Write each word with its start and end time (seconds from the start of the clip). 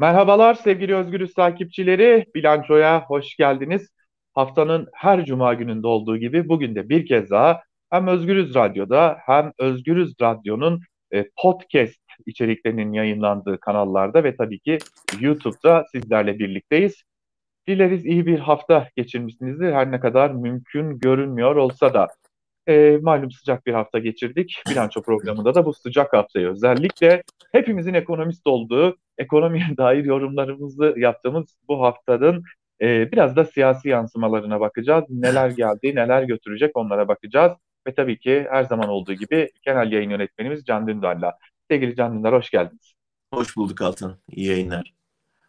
Merhabalar 0.00 0.54
sevgili 0.54 0.94
Özgürüz 0.94 1.34
takipçileri. 1.34 2.26
Bilançoya 2.34 3.04
hoş 3.06 3.36
geldiniz. 3.36 3.90
Haftanın 4.34 4.88
her 4.94 5.24
cuma 5.24 5.54
gününde 5.54 5.86
olduğu 5.86 6.16
gibi 6.16 6.48
bugün 6.48 6.74
de 6.74 6.88
bir 6.88 7.06
kez 7.06 7.30
daha 7.30 7.62
hem 7.90 8.06
Özgürüz 8.06 8.54
Radyo'da 8.54 9.18
hem 9.26 9.52
Özgürüz 9.58 10.14
Radyo'nun 10.20 10.80
e, 11.12 11.30
podcast 11.42 12.00
içeriklerinin 12.26 12.92
yayınlandığı 12.92 13.60
kanallarda 13.60 14.24
ve 14.24 14.36
tabii 14.36 14.58
ki 14.58 14.78
YouTube'da 15.20 15.84
sizlerle 15.92 16.38
birlikteyiz. 16.38 17.02
Dileriz 17.68 18.06
iyi 18.06 18.26
bir 18.26 18.38
hafta 18.38 18.88
geçirmişsinizdir. 18.96 19.72
Her 19.72 19.92
ne 19.92 20.00
kadar 20.00 20.30
mümkün 20.30 20.98
görünmüyor 20.98 21.56
olsa 21.56 21.94
da. 21.94 22.08
E, 22.68 22.98
malum 23.02 23.30
sıcak 23.30 23.66
bir 23.66 23.72
hafta 23.72 23.98
geçirdik. 23.98 24.62
Bilanço 24.70 25.02
programında 25.02 25.54
da 25.54 25.64
bu 25.64 25.74
sıcak 25.74 26.12
haftayı 26.12 26.48
özellikle 26.48 27.22
hepimizin 27.52 27.94
ekonomist 27.94 28.46
olduğu, 28.46 28.96
ekonomiye 29.18 29.64
dair 29.76 30.04
yorumlarımızı 30.04 30.94
yaptığımız 30.96 31.58
bu 31.68 31.82
haftanın 31.82 32.44
e, 32.80 33.12
biraz 33.12 33.36
da 33.36 33.44
siyasi 33.44 33.88
yansımalarına 33.88 34.60
bakacağız. 34.60 35.04
Neler 35.08 35.50
geldi, 35.50 35.94
neler 35.94 36.22
götürecek 36.22 36.76
onlara 36.76 37.08
bakacağız. 37.08 37.52
Ve 37.86 37.94
tabii 37.94 38.18
ki 38.18 38.46
her 38.50 38.64
zaman 38.64 38.88
olduğu 38.88 39.12
gibi 39.12 39.50
genel 39.62 39.92
yayın 39.92 40.10
yönetmenimiz 40.10 40.64
Can 40.64 40.86
Dündar'la. 40.86 41.38
Sevgili 41.70 41.96
Can 41.96 42.18
Dündar 42.18 42.34
hoş 42.34 42.50
geldiniz. 42.50 42.94
Hoş 43.34 43.56
bulduk 43.56 43.82
Altan. 43.82 44.16
İyi 44.28 44.46
yayınlar. 44.48 44.92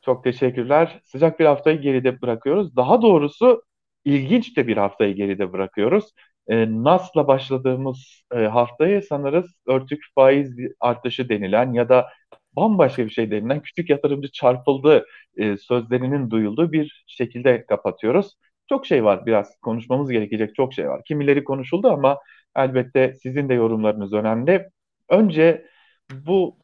Çok 0.01 0.23
teşekkürler. 0.23 1.01
Sıcak 1.03 1.39
bir 1.39 1.45
haftayı 1.45 1.81
geride 1.81 2.21
bırakıyoruz. 2.21 2.75
Daha 2.75 3.01
doğrusu 3.01 3.63
ilginç 4.05 4.57
de 4.57 4.67
bir 4.67 4.77
haftayı 4.77 5.15
geride 5.15 5.53
bırakıyoruz. 5.53 6.11
E, 6.51 6.65
NAS'la 6.83 7.27
başladığımız 7.27 8.23
e, 8.35 8.37
haftayı 8.39 9.01
sanırız 9.03 9.55
örtük 9.67 10.03
faiz 10.15 10.55
artışı 10.79 11.29
denilen 11.29 11.73
ya 11.73 11.89
da 11.89 12.09
bambaşka 12.55 13.05
bir 13.05 13.09
şey 13.11 13.31
denilen 13.31 13.61
küçük 13.61 13.89
yatırımcı 13.89 14.31
çarpıldı 14.31 15.05
e, 15.37 15.57
sözlerinin 15.57 16.31
duyulduğu 16.31 16.71
bir 16.71 17.03
şekilde 17.07 17.65
kapatıyoruz. 17.65 18.37
Çok 18.69 18.85
şey 18.85 19.03
var 19.05 19.25
biraz 19.25 19.59
konuşmamız 19.61 20.11
gerekecek 20.11 20.55
çok 20.55 20.73
şey 20.73 20.89
var. 20.89 21.01
Kimileri 21.07 21.43
konuşuldu 21.43 21.89
ama 21.89 22.19
elbette 22.55 23.13
sizin 23.23 23.49
de 23.49 23.53
yorumlarınız 23.53 24.13
önemli. 24.13 24.69
Önce 25.09 25.65
bu 26.13 26.57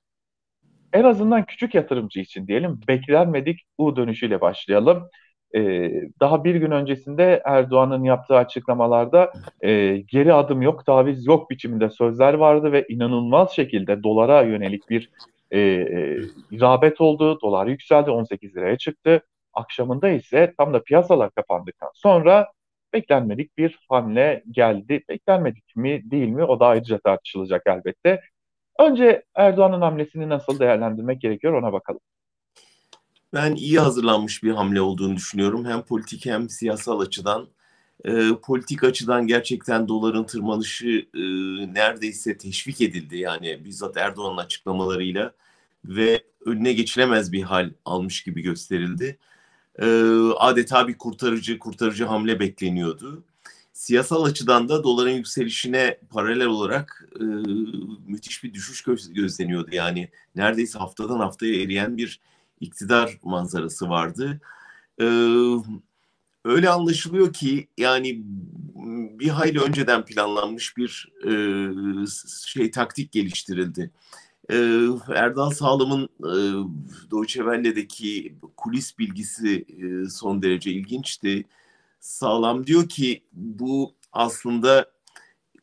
en 0.93 1.03
azından 1.03 1.45
küçük 1.45 1.75
yatırımcı 1.75 2.19
için 2.19 2.47
diyelim 2.47 2.79
beklenmedik 2.87 3.59
U 3.77 3.95
dönüşüyle 3.95 4.41
başlayalım. 4.41 5.09
Ee, 5.55 5.91
daha 6.19 6.43
bir 6.43 6.55
gün 6.55 6.71
öncesinde 6.71 7.41
Erdoğan'ın 7.45 8.03
yaptığı 8.03 8.35
açıklamalarda 8.35 9.31
e, 9.61 9.97
geri 9.97 10.33
adım 10.33 10.61
yok, 10.61 10.85
taviz 10.85 11.25
yok 11.25 11.49
biçiminde 11.49 11.89
sözler 11.89 12.33
vardı 12.33 12.71
ve 12.71 12.85
inanılmaz 12.89 13.51
şekilde 13.51 14.03
dolara 14.03 14.41
yönelik 14.41 14.89
bir 14.89 15.11
e, 15.51 15.59
e, 15.59 16.17
rağbet 16.61 17.01
oldu. 17.01 17.41
Dolar 17.41 17.67
yükseldi, 17.67 18.11
18 18.11 18.55
liraya 18.55 18.77
çıktı. 18.77 19.21
Akşamında 19.53 20.09
ise 20.09 20.53
tam 20.57 20.73
da 20.73 20.83
piyasalar 20.83 21.31
kapandıktan 21.31 21.91
sonra 21.93 22.51
beklenmedik 22.93 23.57
bir 23.57 23.79
hamle 23.89 24.43
geldi. 24.51 25.03
Beklenmedik 25.09 25.75
mi 25.75 26.11
değil 26.11 26.29
mi 26.29 26.43
o 26.43 26.59
da 26.59 26.67
ayrıca 26.67 26.99
tartışılacak 26.99 27.61
elbette. 27.65 28.21
Önce 28.79 29.23
Erdoğan'ın 29.35 29.81
hamlesini 29.81 30.29
nasıl 30.29 30.59
değerlendirmek 30.59 31.21
gerekiyor 31.21 31.53
ona 31.53 31.73
bakalım. 31.73 32.01
Ben 33.33 33.55
iyi 33.55 33.79
hazırlanmış 33.79 34.43
bir 34.43 34.51
hamle 34.51 34.81
olduğunu 34.81 35.15
düşünüyorum. 35.15 35.65
Hem 35.65 35.81
politik 35.81 36.25
hem 36.25 36.49
siyasal 36.49 36.99
açıdan. 36.99 37.47
E, 38.05 38.29
politik 38.43 38.83
açıdan 38.83 39.27
gerçekten 39.27 39.87
doların 39.87 40.23
tırmanışı 40.23 41.07
e, 41.13 41.21
neredeyse 41.73 42.37
teşvik 42.37 42.81
edildi. 42.81 43.17
Yani 43.17 43.65
bizzat 43.65 43.97
Erdoğan'ın 43.97 44.37
açıklamalarıyla 44.37 45.33
ve 45.85 46.23
önüne 46.45 46.73
geçilemez 46.73 47.31
bir 47.31 47.43
hal 47.43 47.71
almış 47.85 48.23
gibi 48.23 48.41
gösterildi. 48.41 49.17
E, 49.79 49.85
adeta 50.37 50.87
bir 50.87 50.97
kurtarıcı 50.97 51.59
kurtarıcı 51.59 52.05
hamle 52.05 52.39
bekleniyordu. 52.39 53.23
Siyasal 53.73 54.23
açıdan 54.23 54.69
da 54.69 54.83
doların 54.83 55.11
yükselişine 55.11 55.99
paralel 56.09 56.47
olarak 56.47 57.09
e, 57.19 57.23
müthiş 58.07 58.43
bir 58.43 58.53
düşüş 58.53 58.81
göz, 58.83 59.13
gözleniyordu. 59.13 59.75
Yani 59.75 60.09
neredeyse 60.35 60.79
haftadan 60.79 61.19
haftaya 61.19 61.61
eriyen 61.61 61.97
bir 61.97 62.19
iktidar 62.59 63.19
manzarası 63.23 63.89
vardı. 63.89 64.41
Ee, 65.01 65.05
öyle 66.45 66.69
anlaşılıyor 66.69 67.33
ki 67.33 67.67
yani 67.77 68.23
bir 69.19 69.29
hayli 69.29 69.59
önceden 69.59 70.05
planlanmış 70.05 70.77
bir 70.77 71.13
e, 71.23 71.31
şey 72.45 72.71
taktik 72.71 73.11
geliştirildi. 73.11 73.91
Ee, 74.51 74.87
Erdal 75.15 75.49
Sağlam'ın 75.49 76.09
e, 76.19 76.31
Deutsche 77.11 77.39
Welle'deki 77.39 78.35
kulis 78.57 78.99
bilgisi 78.99 79.65
e, 79.69 80.09
son 80.09 80.41
derece 80.41 80.71
ilginçti. 80.71 81.45
Sağlam 81.99 82.67
diyor 82.67 82.89
ki 82.89 83.23
bu 83.33 83.95
aslında 84.11 84.91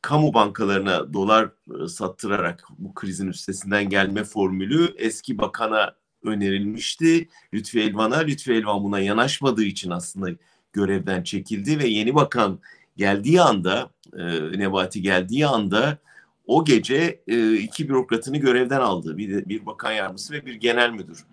kamu 0.02 0.34
bankalarına 0.34 1.12
dolar 1.12 1.50
e, 1.84 1.88
sattırarak 1.88 2.64
bu 2.78 2.94
krizin 2.94 3.28
üstesinden 3.28 3.88
gelme 3.88 4.24
formülü 4.24 4.94
eski 4.96 5.38
bakana 5.38 5.96
önerilmişti. 6.24 7.28
Lütfi 7.54 7.80
Elvan'a, 7.80 8.18
Lütfi 8.18 8.52
Elvan 8.52 8.84
buna 8.84 9.00
yanaşmadığı 9.00 9.64
için 9.64 9.90
aslında 9.90 10.30
görevden 10.72 11.22
çekildi 11.22 11.78
ve 11.78 11.86
yeni 11.86 12.14
bakan 12.14 12.58
geldiği 12.96 13.40
anda, 13.40 13.90
e, 14.18 14.58
Nebati 14.58 15.02
geldiği 15.02 15.46
anda 15.46 15.98
o 16.46 16.64
gece 16.64 17.22
e, 17.26 17.54
iki 17.54 17.88
bürokratını 17.88 18.36
görevden 18.36 18.80
aldı. 18.80 19.18
Bir, 19.18 19.48
bir 19.48 19.66
bakan 19.66 19.92
yardımcısı 19.92 20.32
ve 20.32 20.46
bir 20.46 20.54
genel 20.54 20.90
müdür. 20.90 21.24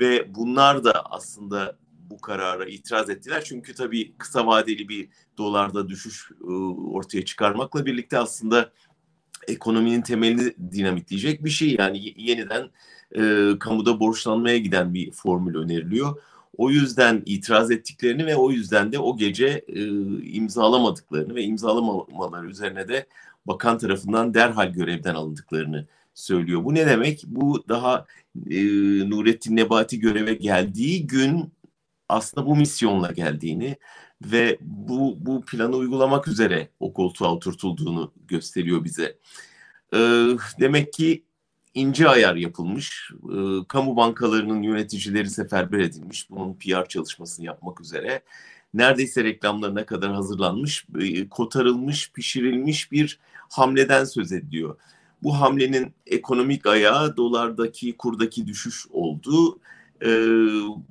Ve 0.00 0.34
bunlar 0.34 0.84
da 0.84 0.92
aslında 1.04 1.76
bu 2.10 2.20
karara 2.20 2.64
itiraz 2.64 3.10
ettiler. 3.10 3.44
Çünkü 3.44 3.74
tabii 3.74 4.14
kısa 4.18 4.46
vadeli 4.46 4.88
bir 4.88 5.08
dolarda 5.38 5.88
düşüş 5.88 6.30
e, 6.40 6.52
ortaya 6.92 7.24
çıkarmakla 7.24 7.86
birlikte 7.86 8.18
aslında 8.18 8.72
ekonominin 9.48 10.02
temelini 10.02 10.54
dinamitleyecek 10.72 11.44
bir 11.44 11.50
şey. 11.50 11.76
Yani 11.78 12.14
yeniden 12.16 12.70
e, 13.16 13.50
kamuda 13.58 14.00
borçlanmaya 14.00 14.58
giden 14.58 14.94
bir 14.94 15.12
formül 15.12 15.56
öneriliyor. 15.56 16.18
O 16.56 16.70
yüzden 16.70 17.22
itiraz 17.26 17.70
ettiklerini 17.70 18.26
ve 18.26 18.36
o 18.36 18.50
yüzden 18.50 18.92
de 18.92 18.98
o 18.98 19.16
gece 19.16 19.64
e, 19.68 19.82
imzalamadıklarını 20.22 21.34
ve 21.34 21.42
imzalamamaları 21.42 22.46
üzerine 22.46 22.88
de 22.88 23.06
bakan 23.46 23.78
tarafından 23.78 24.34
derhal 24.34 24.72
görevden 24.72 25.14
alındıklarını 25.14 25.86
söylüyor. 26.14 26.64
Bu 26.64 26.74
ne 26.74 26.86
demek? 26.86 27.24
Bu 27.26 27.64
daha 27.68 28.06
e, 28.50 28.56
Nurettin 29.10 29.56
Nebati 29.56 30.00
göreve 30.00 30.34
geldiği 30.34 31.06
gün 31.06 31.52
aslında 32.08 32.46
bu 32.46 32.56
misyonla 32.56 33.12
geldiğini 33.12 33.76
ve 34.22 34.58
bu 34.60 35.16
bu 35.20 35.44
planı 35.44 35.76
uygulamak 35.76 36.28
üzere 36.28 36.68
o 36.80 36.92
koltuğa 36.92 37.32
oturtulduğunu 37.34 38.12
gösteriyor 38.28 38.84
bize. 38.84 39.18
Ee, 39.94 40.28
demek 40.60 40.92
ki 40.92 41.24
ince 41.74 42.08
ayar 42.08 42.36
yapılmış. 42.36 43.10
E, 43.12 43.36
kamu 43.68 43.96
bankalarının 43.96 44.62
yöneticileri 44.62 45.30
seferber 45.30 45.78
edilmiş. 45.78 46.30
Bunun 46.30 46.54
PR 46.54 46.88
çalışmasını 46.88 47.46
yapmak 47.46 47.80
üzere. 47.80 48.22
Neredeyse 48.74 49.24
reklamlarına 49.24 49.86
kadar 49.86 50.12
hazırlanmış, 50.12 50.86
e, 51.00 51.28
kotarılmış, 51.28 52.12
pişirilmiş 52.12 52.92
bir 52.92 53.18
hamleden 53.50 54.04
söz 54.04 54.32
ediyor. 54.32 54.76
Bu 55.22 55.40
hamlenin 55.40 55.94
ekonomik 56.06 56.66
ayağı 56.66 57.16
dolardaki 57.16 57.96
kurdaki 57.96 58.46
düşüş 58.46 58.86
oldu. 58.90 59.58
E, 60.02 60.08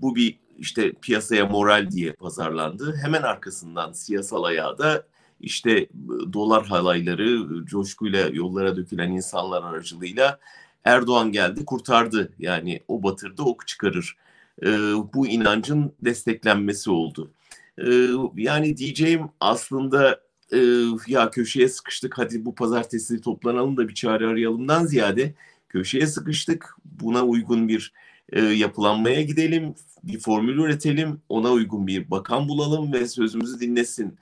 bu 0.02 0.16
bir 0.16 0.40
işte 0.58 0.94
piyasaya 1.02 1.46
moral 1.46 1.92
diye 1.92 2.14
pazarlandı. 2.14 2.96
Hemen 3.04 3.22
arkasından 3.22 3.92
siyasal 3.92 4.44
ayağı 4.44 4.78
da 4.78 5.04
işte 5.40 5.88
dolar 6.34 6.66
halayları 6.66 7.48
coşkuyla 7.66 8.28
yollara 8.28 8.76
dökülen 8.76 9.12
insanlar 9.12 9.64
aracılığıyla 9.64 10.40
Erdoğan 10.86 11.32
geldi 11.32 11.66
kurtardı 11.66 12.34
yani 12.40 12.80
o 12.88 13.04
batırdı 13.04 13.42
ok 13.42 13.68
çıkarır. 13.68 14.18
E, 14.64 14.68
bu 15.14 15.28
inancın 15.28 15.94
desteklenmesi 16.02 16.92
oldu. 16.92 17.32
E, 17.78 18.08
yani 18.36 18.78
diyeceğim 18.78 19.30
aslında 19.40 20.22
e, 20.54 20.60
ya 21.08 21.32
köşeye 21.32 21.68
sıkıştık 21.68 22.18
hadi 22.18 22.46
bu 22.46 22.56
pazartesi 22.56 23.22
toplanalım 23.22 23.78
da 23.78 23.88
bir 23.88 23.94
çare 23.94 24.28
arayalımdan 24.28 24.86
ziyade 24.86 25.34
köşeye 25.70 26.08
sıkıştık 26.08 26.76
buna 26.86 27.24
uygun 27.24 27.68
bir 27.68 27.94
e, 28.30 28.42
yapılanmaya 28.42 29.22
gidelim 29.22 29.76
bir 30.04 30.20
formül 30.20 30.58
üretelim 30.58 31.22
ona 31.30 31.52
uygun 31.52 31.88
bir 31.88 32.12
bakan 32.12 32.50
bulalım 32.50 32.94
ve 32.94 33.08
sözümüzü 33.08 33.60
dinlesin 33.60 34.18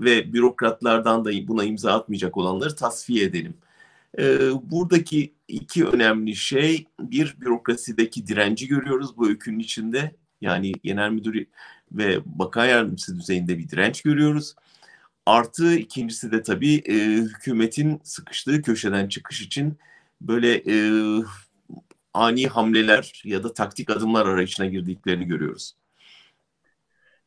ve 0.00 0.32
bürokratlardan 0.32 1.24
da 1.24 1.30
buna 1.48 1.64
imza 1.64 1.92
atmayacak 1.92 2.36
olanları 2.36 2.76
tasfiye 2.76 3.24
edelim. 3.24 3.54
E, 4.18 4.38
buradaki 4.70 5.34
iki 5.48 5.86
önemli 5.86 6.36
şey 6.36 6.86
bir 7.00 7.36
bürokrasideki 7.40 8.26
direnci 8.26 8.68
görüyoruz 8.68 9.16
bu 9.16 9.28
öykünün 9.28 9.58
içinde. 9.58 10.14
Yani 10.40 10.72
genel 10.84 11.10
müdür 11.10 11.46
ve 11.92 12.18
bakan 12.24 12.66
yardımcısı 12.66 13.16
düzeyinde 13.18 13.58
bir 13.58 13.68
direnç 13.68 14.02
görüyoruz. 14.02 14.54
Artı 15.26 15.74
ikincisi 15.74 16.32
de 16.32 16.42
tabii 16.42 16.74
e, 16.74 16.94
hükümetin 16.94 18.00
sıkıştığı 18.04 18.62
köşeden 18.62 19.08
çıkış 19.08 19.42
için 19.42 19.78
böyle 20.20 20.54
e, 20.54 20.76
ani 22.16 22.46
hamleler 22.46 23.22
ya 23.24 23.44
da 23.44 23.54
taktik 23.54 23.90
adımlar 23.90 24.26
arayışına 24.26 24.66
girdiklerini 24.66 25.24
görüyoruz. 25.24 25.72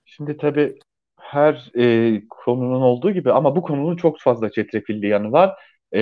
Şimdi 0.05 0.37
tabii 0.37 0.79
her 1.19 1.71
e, 1.77 2.21
konunun 2.29 2.81
olduğu 2.81 3.11
gibi 3.11 3.31
ama 3.31 3.55
bu 3.55 3.61
konunun 3.61 3.95
çok 3.95 4.19
fazla 4.19 4.51
çetrefilli 4.51 5.07
yanı 5.07 5.31
var. 5.31 5.55
E, 5.95 6.01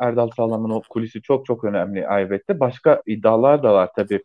Erdal 0.00 0.30
Sağlam'ın 0.36 0.70
o 0.70 0.82
kulisi 0.88 1.22
çok 1.22 1.46
çok 1.46 1.64
önemli 1.64 2.06
elbette. 2.10 2.60
Başka 2.60 3.02
iddialar 3.06 3.62
da 3.62 3.74
var 3.74 3.90
tabii. 3.96 4.22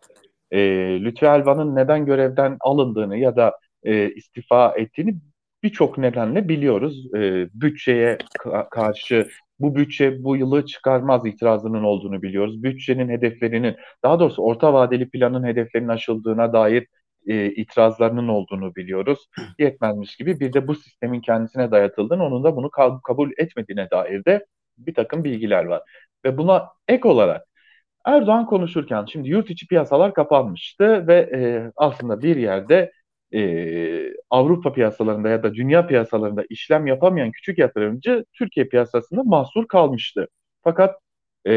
E, 0.52 0.60
Lütfi 1.04 1.26
Elvan'ın 1.26 1.76
neden 1.76 2.06
görevden 2.06 2.58
alındığını 2.60 3.18
ya 3.18 3.36
da 3.36 3.60
e, 3.84 4.10
istifa 4.10 4.74
ettiğini 4.78 5.16
birçok 5.64 5.98
nedenle 5.98 6.50
biliyoruz. 6.50 7.14
E, 7.16 7.48
bütçeye 7.54 8.18
ka- 8.40 8.70
karşı 8.70 9.28
bu 9.64 9.76
bütçe 9.76 10.24
bu 10.24 10.38
yılı 10.38 10.66
çıkarmaz 10.66 11.26
itirazının 11.26 11.84
olduğunu 11.84 12.22
biliyoruz. 12.22 12.64
Bütçenin 12.64 13.10
hedeflerinin, 13.10 13.76
daha 14.04 14.20
doğrusu 14.20 14.44
orta 14.44 14.74
vadeli 14.74 15.10
planın 15.10 15.44
hedeflerinin 15.44 15.90
aşıldığına 15.90 16.54
dair 16.54 16.88
e, 17.28 17.46
itirazlarının 17.46 18.28
olduğunu 18.28 18.76
biliyoruz. 18.76 19.20
Yetmezmiş 19.60 20.16
gibi 20.16 20.40
bir 20.40 20.54
de 20.54 20.68
bu 20.68 20.76
sistemin 20.76 21.22
kendisine 21.22 21.72
dayatıldığını, 21.72 22.26
onun 22.26 22.44
da 22.44 22.56
bunu 22.56 22.70
kabul 23.04 23.32
etmediğine 23.38 23.90
dair 23.92 24.26
de 24.26 24.46
bir 24.78 24.94
takım 24.94 25.24
bilgiler 25.24 25.66
var. 25.66 25.82
Ve 26.26 26.38
buna 26.38 26.70
ek 26.88 27.08
olarak 27.08 27.44
Erdoğan 28.06 28.46
konuşurken 28.46 29.06
şimdi 29.06 29.30
yurt 29.30 29.50
içi 29.50 29.68
piyasalar 29.68 30.14
kapanmıştı 30.14 31.08
ve 31.08 31.16
e, 31.36 31.72
aslında 31.76 32.22
bir 32.22 32.36
yerde 32.36 32.92
e, 33.34 34.14
Avrupa 34.30 34.74
piyasalarında 34.74 35.30
ya 35.30 35.44
da 35.44 35.54
dünya 35.54 35.88
piyasalarında 35.88 36.44
işlem 36.50 36.88
yapamayan 36.88 37.32
küçük 37.32 37.58
yatırımcı 37.58 38.26
Türkiye 38.34 38.66
piyasasında 38.66 39.24
mahsur 39.24 39.68
kalmıştı. 39.68 40.28
Fakat 40.64 40.96
e, 41.46 41.54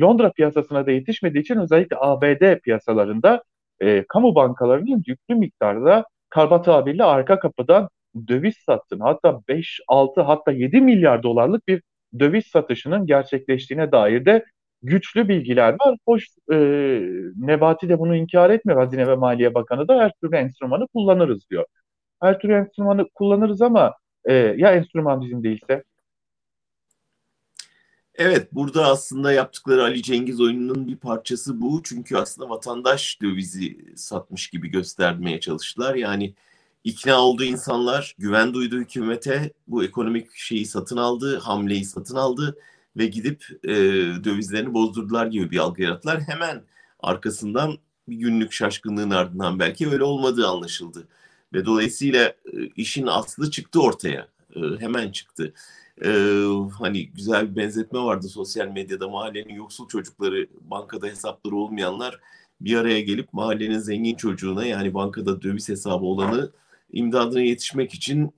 Londra 0.00 0.32
piyasasına 0.32 0.86
da 0.86 0.90
yetişmediği 0.90 1.42
için 1.42 1.56
özellikle 1.56 1.96
ABD 2.00 2.60
piyasalarında 2.60 3.42
e, 3.80 4.04
kamu 4.08 4.34
bankalarının 4.34 5.02
yüklü 5.06 5.34
miktarda 5.34 6.04
kaba 6.28 6.62
tabirle 6.62 7.04
arka 7.04 7.38
kapıdan 7.38 7.88
döviz 8.28 8.54
sattığını 8.56 9.02
hatta 9.02 9.40
5, 9.48 9.80
6 9.88 10.20
hatta 10.20 10.52
7 10.52 10.80
milyar 10.80 11.22
dolarlık 11.22 11.68
bir 11.68 11.82
döviz 12.18 12.46
satışının 12.46 13.06
gerçekleştiğine 13.06 13.92
dair 13.92 14.24
de 14.24 14.44
güçlü 14.84 15.28
bilgiler 15.28 15.72
var. 15.72 15.96
Hoş 16.06 16.24
e, 16.52 16.56
Nebati 17.36 17.88
de 17.88 17.98
bunu 17.98 18.16
inkar 18.16 18.50
etmiyor. 18.50 18.80
Hazine 18.80 19.06
ve 19.06 19.14
Maliye 19.14 19.54
Bakanı 19.54 19.88
da 19.88 19.98
her 19.98 20.12
türlü 20.22 20.36
enstrümanı 20.36 20.86
kullanırız 20.88 21.50
diyor. 21.50 21.64
Her 22.22 22.38
türlü 22.38 22.52
enstrümanı 22.52 23.08
kullanırız 23.14 23.62
ama 23.62 23.94
e, 24.24 24.32
ya 24.34 24.72
enstrüman 24.74 25.20
bizim 25.20 25.44
değilse? 25.44 25.84
Evet 28.14 28.48
burada 28.52 28.86
aslında 28.86 29.32
yaptıkları 29.32 29.82
Ali 29.82 30.02
Cengiz 30.02 30.40
oyununun 30.40 30.88
bir 30.88 30.96
parçası 30.96 31.60
bu. 31.60 31.82
Çünkü 31.84 32.16
aslında 32.16 32.50
vatandaş 32.50 33.18
dövizi 33.22 33.96
satmış 33.96 34.48
gibi 34.48 34.68
göstermeye 34.68 35.40
çalıştılar. 35.40 35.94
Yani 35.94 36.34
ikna 36.84 37.20
olduğu 37.20 37.44
insanlar 37.44 38.14
güven 38.18 38.54
duydu 38.54 38.76
hükümete 38.76 39.52
bu 39.66 39.84
ekonomik 39.84 40.34
şeyi 40.34 40.66
satın 40.66 40.96
aldı, 40.96 41.38
hamleyi 41.38 41.84
satın 41.84 42.16
aldı 42.16 42.56
ve 42.96 43.06
gidip 43.06 43.44
e, 43.64 43.74
dövizlerini 44.24 44.74
bozdurdular 44.74 45.26
gibi 45.26 45.50
bir 45.50 45.58
algı 45.58 45.82
yarattılar. 45.82 46.20
Hemen 46.20 46.62
arkasından 47.00 47.78
bir 48.08 48.16
günlük 48.16 48.52
şaşkınlığın 48.52 49.10
ardından 49.10 49.58
belki 49.58 49.88
öyle 49.88 50.04
olmadığı 50.04 50.48
anlaşıldı. 50.48 51.08
Ve 51.52 51.66
dolayısıyla 51.66 52.24
e, 52.24 52.66
işin 52.76 53.06
aslı 53.06 53.50
çıktı 53.50 53.82
ortaya. 53.82 54.28
E, 54.56 54.60
hemen 54.78 55.12
çıktı. 55.12 55.54
E, 56.04 56.10
hani 56.78 57.08
güzel 57.10 57.50
bir 57.50 57.56
benzetme 57.56 57.98
vardı 57.98 58.28
sosyal 58.28 58.68
medyada 58.68 59.08
mahallenin 59.08 59.54
yoksul 59.54 59.88
çocukları, 59.88 60.46
bankada 60.60 61.06
hesapları 61.06 61.56
olmayanlar 61.56 62.20
bir 62.60 62.76
araya 62.76 63.00
gelip 63.00 63.32
mahallenin 63.32 63.78
zengin 63.78 64.16
çocuğuna 64.16 64.66
yani 64.66 64.94
bankada 64.94 65.42
döviz 65.42 65.68
hesabı 65.68 66.04
olanı 66.04 66.52
imdadına 66.92 67.40
yetişmek 67.40 67.94
için 67.94 68.34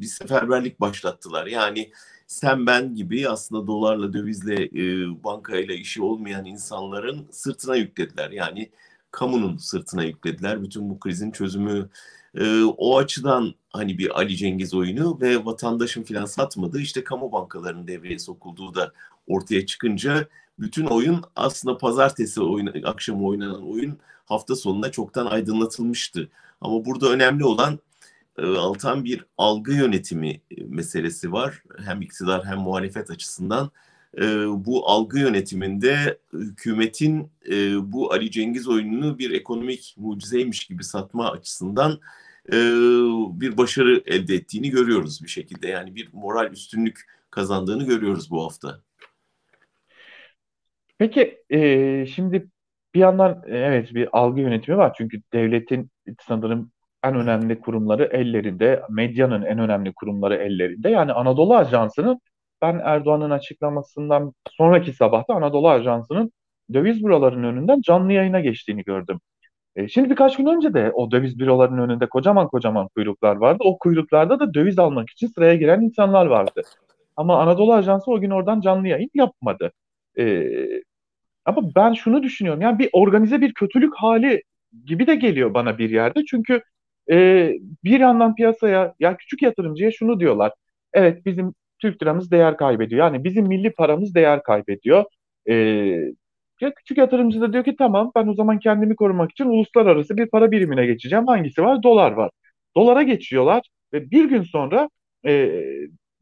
bir 0.00 0.06
seferberlik 0.06 0.80
başlattılar. 0.80 1.46
Yani 1.46 1.90
sen 2.26 2.66
ben 2.66 2.94
gibi 2.94 3.28
aslında 3.28 3.66
dolarla 3.66 4.12
dövizle 4.12 4.64
e, 4.64 5.08
bankayla 5.24 5.74
işi 5.74 6.02
olmayan 6.02 6.44
insanların 6.44 7.28
sırtına 7.30 7.76
yüklediler. 7.76 8.30
Yani 8.30 8.70
kamunun 9.10 9.56
sırtına 9.56 10.04
yüklediler 10.04 10.62
bütün 10.62 10.90
bu 10.90 11.00
krizin 11.00 11.30
çözümü. 11.30 11.88
E, 12.34 12.62
o 12.64 12.98
açıdan 12.98 13.54
hani 13.70 13.98
bir 13.98 14.18
Ali 14.18 14.36
Cengiz 14.36 14.74
oyunu 14.74 15.18
ve 15.20 15.44
vatandaşın 15.44 16.02
filan 16.02 16.24
satmadığı 16.24 16.80
işte 16.80 17.04
kamu 17.04 17.32
bankalarının 17.32 17.86
devreye 17.86 18.18
sokulduğu 18.18 18.74
da 18.74 18.92
ortaya 19.26 19.66
çıkınca 19.66 20.28
bütün 20.58 20.86
oyun 20.86 21.22
aslında 21.36 21.78
pazartesi 21.78 22.42
oyun, 22.42 22.82
akşam 22.84 23.24
oynanan 23.24 23.70
oyun 23.70 23.98
hafta 24.24 24.56
sonunda 24.56 24.90
çoktan 24.90 25.26
aydınlatılmıştı. 25.26 26.30
Ama 26.60 26.84
burada 26.84 27.08
önemli 27.10 27.44
olan 27.44 27.78
Altan 28.38 29.04
bir 29.04 29.24
algı 29.38 29.72
yönetimi 29.72 30.30
e, 30.30 30.64
meselesi 30.64 31.32
var. 31.32 31.62
Hem 31.84 32.02
iktidar 32.02 32.44
hem 32.44 32.58
muhalefet 32.58 33.10
açısından. 33.10 33.70
E, 34.18 34.22
bu 34.48 34.88
algı 34.88 35.18
yönetiminde 35.18 36.18
hükümetin 36.32 37.32
bu 37.82 38.12
Ali 38.12 38.30
Cengiz 38.30 38.68
oyununu 38.68 39.18
bir 39.18 39.30
ekonomik 39.30 39.94
mucizeymiş 39.98 40.64
gibi 40.64 40.84
satma 40.84 41.30
açısından 41.30 42.00
bir 43.40 43.56
başarı 43.56 44.02
elde 44.06 44.34
ettiğini 44.34 44.70
görüyoruz 44.70 45.22
bir 45.22 45.28
şekilde. 45.28 45.68
Yani 45.68 45.94
bir 45.94 46.08
moral 46.12 46.52
üstünlük 46.52 47.00
kazandığını 47.30 47.86
görüyoruz 47.86 48.30
bu 48.30 48.44
hafta. 48.44 48.80
Peki 50.98 51.42
e, 51.50 52.06
şimdi 52.06 52.48
bir 52.94 53.00
yandan 53.00 53.42
evet 53.46 53.94
bir 53.94 54.18
algı 54.18 54.40
yönetimi 54.40 54.76
var 54.76 54.94
çünkü 54.98 55.22
devletin 55.32 55.90
sanırım 56.26 56.72
en 57.04 57.14
önemli 57.14 57.60
kurumları 57.60 58.04
ellerinde, 58.04 58.82
medyanın 58.90 59.42
en 59.42 59.58
önemli 59.58 59.92
kurumları 59.92 60.34
ellerinde. 60.34 60.90
Yani 60.90 61.12
Anadolu 61.12 61.56
Ajansı'nın 61.56 62.20
ben 62.62 62.80
Erdoğan'ın 62.84 63.30
açıklamasından 63.30 64.32
sonraki 64.50 64.92
sabahta 64.92 65.34
Anadolu 65.34 65.68
Ajansı'nın 65.68 66.32
döviz 66.72 67.04
bürolarının 67.04 67.44
önünden 67.44 67.80
canlı 67.80 68.12
yayına 68.12 68.40
geçtiğini 68.40 68.82
gördüm. 68.84 69.20
E, 69.76 69.88
şimdi 69.88 70.10
birkaç 70.10 70.36
gün 70.36 70.46
önce 70.46 70.74
de 70.74 70.90
o 70.94 71.10
döviz 71.10 71.38
bürolarının 71.38 71.88
önünde 71.88 72.06
kocaman 72.08 72.48
kocaman 72.48 72.88
kuyruklar 72.88 73.36
vardı. 73.36 73.58
O 73.64 73.78
kuyruklarda 73.78 74.40
da 74.40 74.54
döviz 74.54 74.78
almak 74.78 75.10
için 75.10 75.26
sıraya 75.26 75.54
giren 75.54 75.80
insanlar 75.80 76.26
vardı. 76.26 76.62
Ama 77.16 77.40
Anadolu 77.42 77.74
Ajansı 77.74 78.10
o 78.10 78.20
gün 78.20 78.30
oradan 78.30 78.60
canlı 78.60 78.88
yayın 78.88 79.10
yapmadı. 79.14 79.72
E, 80.18 80.48
ama 81.44 81.74
ben 81.76 81.92
şunu 81.92 82.22
düşünüyorum. 82.22 82.62
Yani 82.62 82.78
bir 82.78 82.88
organize 82.92 83.40
bir 83.40 83.54
kötülük 83.54 83.94
hali 83.96 84.42
gibi 84.86 85.06
de 85.06 85.14
geliyor 85.14 85.54
bana 85.54 85.78
bir 85.78 85.90
yerde. 85.90 86.24
Çünkü 86.24 86.62
e, 87.10 87.50
bir 87.84 88.00
yandan 88.00 88.34
piyasaya 88.34 88.94
ya 89.00 89.16
küçük 89.16 89.42
yatırımcıya 89.42 89.90
şunu 89.90 90.20
diyorlar. 90.20 90.52
Evet 90.92 91.26
bizim 91.26 91.54
Türk 91.78 92.02
liramız 92.02 92.30
değer 92.30 92.56
kaybediyor. 92.56 93.06
Yani 93.06 93.24
bizim 93.24 93.46
milli 93.46 93.72
paramız 93.72 94.14
değer 94.14 94.42
kaybediyor. 94.42 95.04
E, 95.48 95.54
ya 96.60 96.74
küçük 96.74 96.98
yatırımcı 96.98 97.40
da 97.40 97.52
diyor 97.52 97.64
ki 97.64 97.76
tamam 97.76 98.12
ben 98.16 98.26
o 98.26 98.34
zaman 98.34 98.58
kendimi 98.58 98.96
korumak 98.96 99.30
için 99.30 99.44
uluslararası 99.44 100.16
bir 100.16 100.26
para 100.26 100.50
birimine 100.50 100.86
geçeceğim. 100.86 101.26
Hangisi 101.26 101.62
var? 101.62 101.82
Dolar 101.82 102.12
var. 102.12 102.30
Dolara 102.76 103.02
geçiyorlar 103.02 103.62
ve 103.92 104.10
bir 104.10 104.24
gün 104.24 104.42
sonra 104.42 104.88
e, 105.26 105.62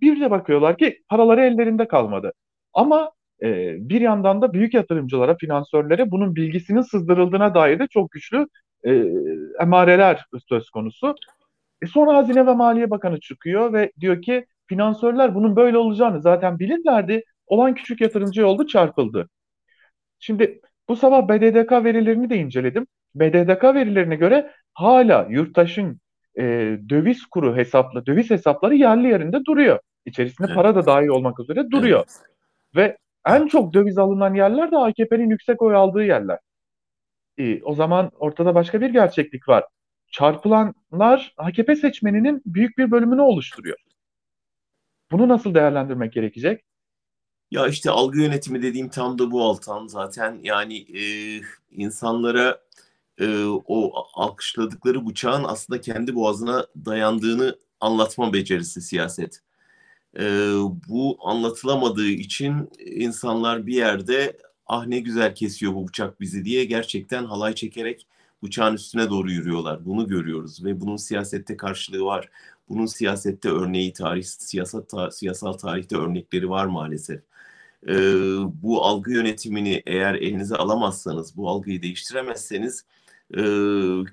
bir 0.01 0.21
de 0.21 0.31
bakıyorlar 0.31 0.79
ki 0.79 1.03
paraları 1.09 1.45
ellerinde 1.45 1.89
kalmadı. 1.89 2.33
Ama 2.75 3.13
e, 3.43 3.75
bir 3.89 4.01
yandan 4.01 4.43
da 4.43 4.53
büyük 4.53 4.75
yatırımcılara, 4.75 5.37
finansörlere 5.37 6.11
bunun 6.11 6.37
bilgisinin 6.37 6.81
sızdırıldığına 6.81 7.55
dair 7.55 7.79
de 7.79 7.87
çok 7.87 8.11
güçlü 8.11 8.47
e, 8.87 9.05
emareler 9.61 10.27
söz 10.49 10.71
konusu. 10.71 11.15
E 11.83 11.87
sonra 11.87 12.17
Hazine 12.17 12.47
ve 12.47 12.53
Maliye 12.53 12.91
Bakanı 12.91 13.21
çıkıyor 13.21 13.73
ve 13.73 13.93
diyor 14.01 14.23
ki 14.23 14.47
finansörler 14.67 15.35
bunun 15.35 15.57
böyle 15.57 15.79
olacağını 15.79 16.23
zaten 16.23 16.59
bilirlerdi. 16.59 17.25
Olan 17.47 17.75
küçük 17.75 18.01
yatırımcı 18.01 18.47
oldu 18.47 18.67
çarpıldı. 18.67 19.29
Şimdi 20.19 20.61
bu 20.89 20.97
sabah 20.97 21.29
BDDK 21.29 21.73
verilerini 21.73 22.31
de 22.31 22.37
inceledim. 22.37 22.87
BDDK 23.15 23.65
verilerine 23.65 24.17
göre 24.17 24.51
hala 24.75 25.27
yurttaşın 25.31 26.01
e, 26.39 26.43
döviz 26.89 27.27
kuru 27.27 27.57
hesapla 27.57 28.07
döviz 28.07 28.31
hesapları 28.31 28.75
yerli 28.75 29.09
yerinde 29.09 29.45
duruyor. 29.45 29.79
İçerisinde 30.07 30.47
evet. 30.47 30.57
para 30.57 30.75
da 30.75 30.87
dahil 30.87 31.09
olmak 31.09 31.41
üzere 31.41 31.71
duruyor. 31.71 32.05
Evet. 32.07 32.21
Ve 32.77 32.97
en 33.27 33.47
çok 33.47 33.75
döviz 33.75 33.99
alınan 33.99 34.35
yerler 34.35 34.71
de 34.71 34.77
AKP'nin 34.79 35.31
yüksek 35.31 35.63
oy 35.63 35.75
aldığı 35.75 36.05
yerler. 36.05 36.39
E, 37.39 37.63
o 37.63 37.75
zaman 37.75 38.11
ortada 38.15 38.55
başka 38.55 38.81
bir 38.81 38.91
gerçeklik 38.91 39.49
var. 39.49 39.65
Çarpılanlar 40.11 41.35
AKP 41.37 41.77
seçmeninin 41.77 42.43
büyük 42.47 42.79
bir 42.79 42.91
bölümünü 42.91 43.21
oluşturuyor. 43.21 43.79
Bunu 45.13 45.29
nasıl 45.29 45.55
değerlendirmek 45.55 46.13
gerekecek? 46.13 46.65
Ya 47.51 47.69
işte 47.69 47.91
algı 47.91 48.19
yönetimi 48.19 48.63
dediğim 48.63 48.89
tam 48.89 49.19
da 49.19 49.31
bu 49.31 49.45
Altan 49.45 49.87
zaten 49.87 50.41
yani 50.43 50.79
e, 50.79 51.05
insanlara 51.71 52.61
e, 53.19 53.45
o 53.47 53.93
alkışladıkları 54.15 55.07
bıçağın 55.07 55.45
aslında 55.45 55.81
kendi 55.81 56.15
boğazına 56.15 56.67
dayandığını 56.77 57.59
anlatma 57.81 58.33
becerisi 58.33 58.81
siyaset. 58.81 59.41
E, 60.19 60.25
bu 60.89 61.19
anlatılamadığı 61.21 62.09
için 62.09 62.71
insanlar 62.79 63.67
bir 63.67 63.75
yerde 63.75 64.39
ah 64.67 64.87
ne 64.87 65.01
güzel 65.01 65.35
kesiyor 65.35 65.75
bu 65.75 65.89
bıçak 65.89 66.21
bizi 66.21 66.45
diye 66.45 66.65
gerçekten 66.65 67.25
halay 67.25 67.55
çekerek 67.55 68.07
bıçağın 68.43 68.75
üstüne 68.75 69.11
doğru 69.11 69.31
yürüyorlar. 69.33 69.85
Bunu 69.85 70.09
görüyoruz 70.09 70.65
ve 70.65 70.81
bunun 70.81 70.97
siyasette 70.97 71.57
karşılığı 71.57 72.05
var. 72.05 72.29
Bunun 72.69 72.87
siyasette 72.87 73.49
örneği 73.49 73.93
tarih, 73.93 74.25
siyasal, 74.25 74.81
ta, 74.81 75.11
siyasal 75.11 75.53
tarihte 75.53 75.97
örnekleri 75.97 76.51
var 76.51 76.67
maalesef. 76.67 77.21
Ee, 77.89 77.95
bu 78.63 78.85
algı 78.85 79.13
yönetimini 79.13 79.83
eğer 79.87 80.15
elinize 80.15 80.57
alamazsanız, 80.57 81.37
bu 81.37 81.49
algıyı 81.49 81.83
değiştiremezseniz 81.83 82.85
e, 83.37 83.43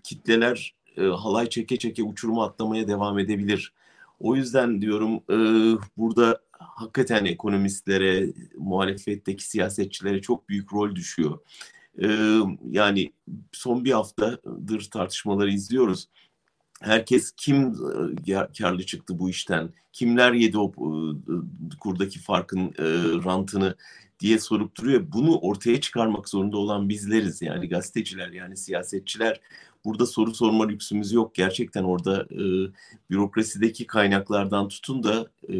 kitleler 0.03 0.75
e, 0.97 1.03
halay 1.03 1.49
çeke 1.49 1.77
çeke 1.77 2.03
uçuruma 2.03 2.45
atlamaya 2.45 2.87
devam 2.87 3.19
edebilir. 3.19 3.73
O 4.19 4.35
yüzden 4.35 4.81
diyorum 4.81 5.15
e, 5.29 5.37
burada 5.97 6.41
hakikaten 6.79 7.25
ekonomistlere, 7.25 8.33
muhalefetteki 8.57 9.49
siyasetçilere 9.49 10.21
çok 10.21 10.49
büyük 10.49 10.73
rol 10.73 10.95
düşüyor. 10.95 11.39
E, 12.01 12.07
yani 12.71 13.13
son 13.51 13.85
bir 13.85 13.91
haftadır 13.91 14.89
tartışmaları 14.89 15.51
izliyoruz. 15.51 16.09
Herkes 16.81 17.33
kim 17.37 17.75
karlı 18.57 18.85
çıktı 18.85 19.19
bu 19.19 19.29
işten, 19.29 19.69
kimler 19.93 20.33
yedi 20.33 20.57
o 20.57 20.71
kurdaki 21.79 22.19
farkın 22.19 22.73
rantını 23.25 23.75
diye 24.19 24.39
sorup 24.39 24.77
duruyor. 24.77 25.05
Bunu 25.13 25.37
ortaya 25.39 25.81
çıkarmak 25.81 26.29
zorunda 26.29 26.57
olan 26.57 26.89
bizleriz 26.89 27.41
yani 27.41 27.69
gazeteciler 27.69 28.29
yani 28.29 28.57
siyasetçiler. 28.57 29.41
Burada 29.85 30.05
soru 30.05 30.35
sorma 30.35 30.67
lüksümüz 30.67 31.11
yok. 31.11 31.35
Gerçekten 31.35 31.83
orada 31.83 32.27
e, 32.31 32.39
bürokrasideki 33.09 33.87
kaynaklardan 33.87 34.67
tutun 34.67 35.03
da 35.03 35.27
e, 35.49 35.55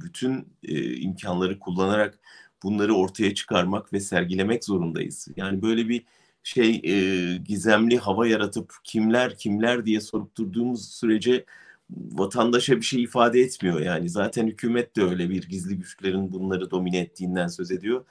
bütün 0.00 0.46
e, 0.62 0.96
imkanları 0.96 1.58
kullanarak 1.58 2.18
bunları 2.62 2.94
ortaya 2.94 3.34
çıkarmak 3.34 3.92
ve 3.92 4.00
sergilemek 4.00 4.64
zorundayız. 4.64 5.28
Yani 5.36 5.62
böyle 5.62 5.88
bir 5.88 6.04
şey 6.42 6.80
e, 6.84 7.36
gizemli 7.36 7.98
hava 7.98 8.26
yaratıp 8.26 8.74
kimler 8.84 9.36
kimler 9.36 9.86
diye 9.86 10.00
sorup 10.00 10.36
durduğumuz 10.36 10.88
sürece 10.88 11.44
vatandaşa 11.90 12.76
bir 12.76 12.82
şey 12.82 13.02
ifade 13.02 13.40
etmiyor. 13.40 13.80
Yani 13.80 14.08
zaten 14.08 14.46
hükümet 14.46 14.96
de 14.96 15.02
öyle 15.02 15.30
bir 15.30 15.42
gizli 15.48 15.76
güçlerin 15.78 16.32
bunları 16.32 16.70
domine 16.70 16.98
ettiğinden 16.98 17.48
söz 17.48 17.70
ediyor. 17.70 18.04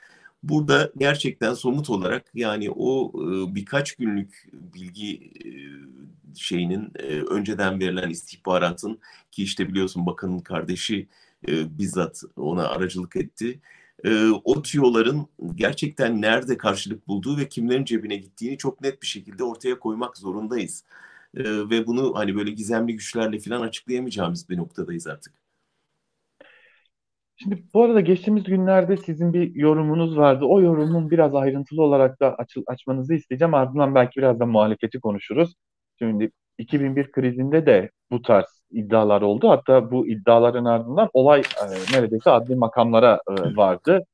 Burada 0.44 0.92
gerçekten 0.98 1.54
somut 1.54 1.90
olarak 1.90 2.26
yani 2.36 2.72
o 2.72 3.12
e, 3.16 3.56
birkaç 3.56 3.96
günlük 3.96 4.50
bilgi 4.54 5.32
şeyinin 6.36 6.92
e, 7.00 7.22
önceden 7.22 7.80
verilen 7.80 8.10
istihbaratın 8.10 9.00
ki 9.32 9.44
işte 9.44 9.70
biliyorsun 9.70 10.06
bakanın 10.06 10.40
kardeşi 10.40 11.08
e, 11.48 11.78
bizzat 11.78 12.24
ona 12.36 12.68
aracılık 12.68 13.16
etti. 13.16 13.60
E, 14.06 14.30
o 14.44 14.62
tüyoların 14.62 15.28
gerçekten 15.56 16.22
nerede 16.22 16.58
karşılık 16.58 17.08
bulduğu 17.08 17.38
ve 17.38 17.50
kimlerin 17.50 17.86
cebine 17.86 18.16
gittiğini 18.16 18.58
çok 18.58 18.82
net 18.82 19.02
bir 19.02 19.08
şekilde 19.08 19.44
ortaya 19.44 19.80
koymak 19.80 20.18
zorundayız. 20.18 20.84
E, 21.38 21.44
ve 21.44 21.88
bunu 21.88 22.16
hani 22.16 22.36
böyle 22.36 22.52
gizemli 22.52 22.94
güçlerle 22.94 23.40
falan 23.40 23.62
açıklayamayacağımız 23.62 24.50
bir 24.50 24.58
noktadayız 24.58 25.08
artık. 25.08 25.34
Şimdi 27.36 27.64
bu 27.74 27.84
arada 27.84 28.02
geçtiğimiz 28.02 28.44
günlerde 28.44 28.98
sizin 28.98 29.34
bir 29.34 29.56
yorumunuz 29.56 30.18
vardı. 30.18 30.46
O 30.46 30.62
yorumun 30.62 31.12
biraz 31.12 31.36
ayrıntılı 31.36 31.82
olarak 31.84 32.20
da 32.20 32.36
aç, 32.36 32.58
açmanızı 32.68 33.14
isteyeceğim. 33.14 33.54
Ardından 33.54 33.96
belki 33.96 34.18
biraz 34.18 34.40
da 34.40 34.46
muhalefeti 34.46 35.00
konuşuruz. 35.00 35.56
Şimdi 36.02 36.32
2001 36.58 37.12
krizinde 37.12 37.66
de 37.66 37.90
bu 38.12 38.22
tarz 38.22 38.64
iddialar 38.72 39.22
oldu. 39.22 39.50
Hatta 39.50 39.92
bu 39.92 40.08
iddiaların 40.08 40.66
ardından 40.66 41.10
olay 41.14 41.40
e, 41.42 41.96
neredeyse 41.96 42.32
adli 42.32 42.56
makamlara 42.56 43.22
e, 43.30 43.56
vardı. 43.56 44.06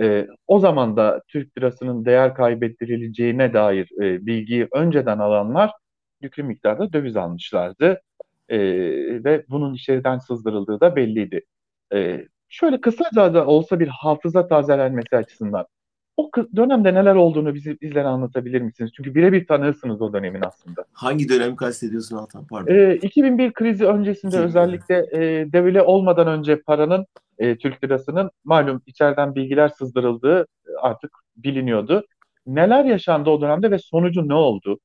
E, 0.00 0.26
o 0.46 0.58
zaman 0.58 0.96
da 0.96 1.22
Türk 1.28 1.58
lirasının 1.58 2.04
değer 2.04 2.34
kaybettirileceğine 2.34 3.52
dair 3.52 3.88
e, 4.02 4.26
bilgiyi 4.26 4.68
önceden 4.72 5.18
alanlar 5.18 5.72
yüklü 6.20 6.42
miktarda 6.42 6.92
döviz 6.92 7.16
almışlardı. 7.16 8.00
E, 8.48 8.58
ve 9.24 9.44
bunun 9.50 9.74
içeriden 9.74 10.18
sızdırıldığı 10.18 10.80
da 10.80 10.96
belliydi. 10.96 11.40
E, 11.94 12.28
şöyle 12.48 12.80
kısaca 12.80 13.34
da 13.34 13.46
olsa 13.46 13.80
bir 13.80 13.88
hafıza 13.88 14.48
tazelenmesi 14.48 15.16
açısından 15.16 15.66
o 16.16 16.30
dönemde 16.56 16.94
neler 16.94 17.14
olduğunu 17.14 17.54
bizi, 17.54 17.80
bizlere 17.80 18.06
anlatabilir 18.06 18.60
misiniz? 18.60 18.90
Çünkü 18.96 19.14
birebir 19.14 19.46
tanırsınız 19.46 20.02
o 20.02 20.12
dönemin 20.12 20.42
aslında. 20.46 20.84
Hangi 20.92 21.28
dönem 21.28 21.56
kastediyorsun 21.56 22.16
Altan? 22.16 22.46
Pardon. 22.46 22.74
E, 22.74 22.94
2001 22.94 23.52
krizi 23.52 23.86
öncesinde 23.86 24.36
2001. 24.36 24.48
özellikle 24.48 24.96
e, 25.12 25.52
devile 25.52 25.82
olmadan 25.82 26.26
önce 26.26 26.60
paranın, 26.60 27.06
e, 27.38 27.58
Türk 27.58 27.84
lirasının 27.84 28.30
malum 28.44 28.82
içeriden 28.86 29.34
bilgiler 29.34 29.68
sızdırıldığı 29.68 30.46
artık 30.80 31.10
biliniyordu. 31.36 32.06
Neler 32.46 32.84
yaşandı 32.84 33.30
o 33.30 33.40
dönemde 33.40 33.70
ve 33.70 33.78
sonucu 33.78 34.28
ne 34.28 34.34
oldu? 34.34 34.80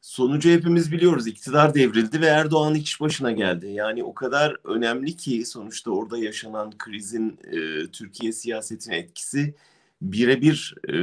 Sonucu 0.00 0.50
hepimiz 0.50 0.92
biliyoruz. 0.92 1.26
İktidar 1.26 1.74
devrildi 1.74 2.20
ve 2.20 2.26
Erdoğan 2.26 2.74
iş 2.74 3.00
başına 3.00 3.32
geldi. 3.32 3.66
Yani 3.66 4.04
o 4.04 4.14
kadar 4.14 4.56
önemli 4.64 5.16
ki 5.16 5.44
sonuçta 5.44 5.90
orada 5.90 6.18
yaşanan 6.18 6.72
krizin 6.78 7.38
e, 7.52 7.86
Türkiye 7.86 8.32
siyasetine 8.32 8.96
etkisi 8.96 9.54
birebir 10.02 10.74
e, 10.88 10.94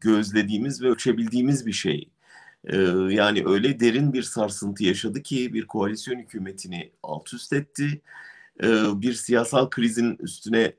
gözlediğimiz 0.00 0.82
ve 0.82 0.88
ölçebildiğimiz 0.88 1.66
bir 1.66 1.72
şey. 1.72 2.10
E, 2.64 2.76
yani 3.10 3.42
öyle 3.46 3.80
derin 3.80 4.12
bir 4.12 4.22
sarsıntı 4.22 4.84
yaşadı 4.84 5.22
ki 5.22 5.54
bir 5.54 5.66
koalisyon 5.66 6.18
hükümetini 6.18 6.92
alt 7.02 7.34
üst 7.34 7.52
etti. 7.52 8.00
E, 8.62 8.66
bir 9.02 9.12
siyasal 9.14 9.70
krizin 9.70 10.16
üstüne 10.20 10.60
e, 10.60 10.74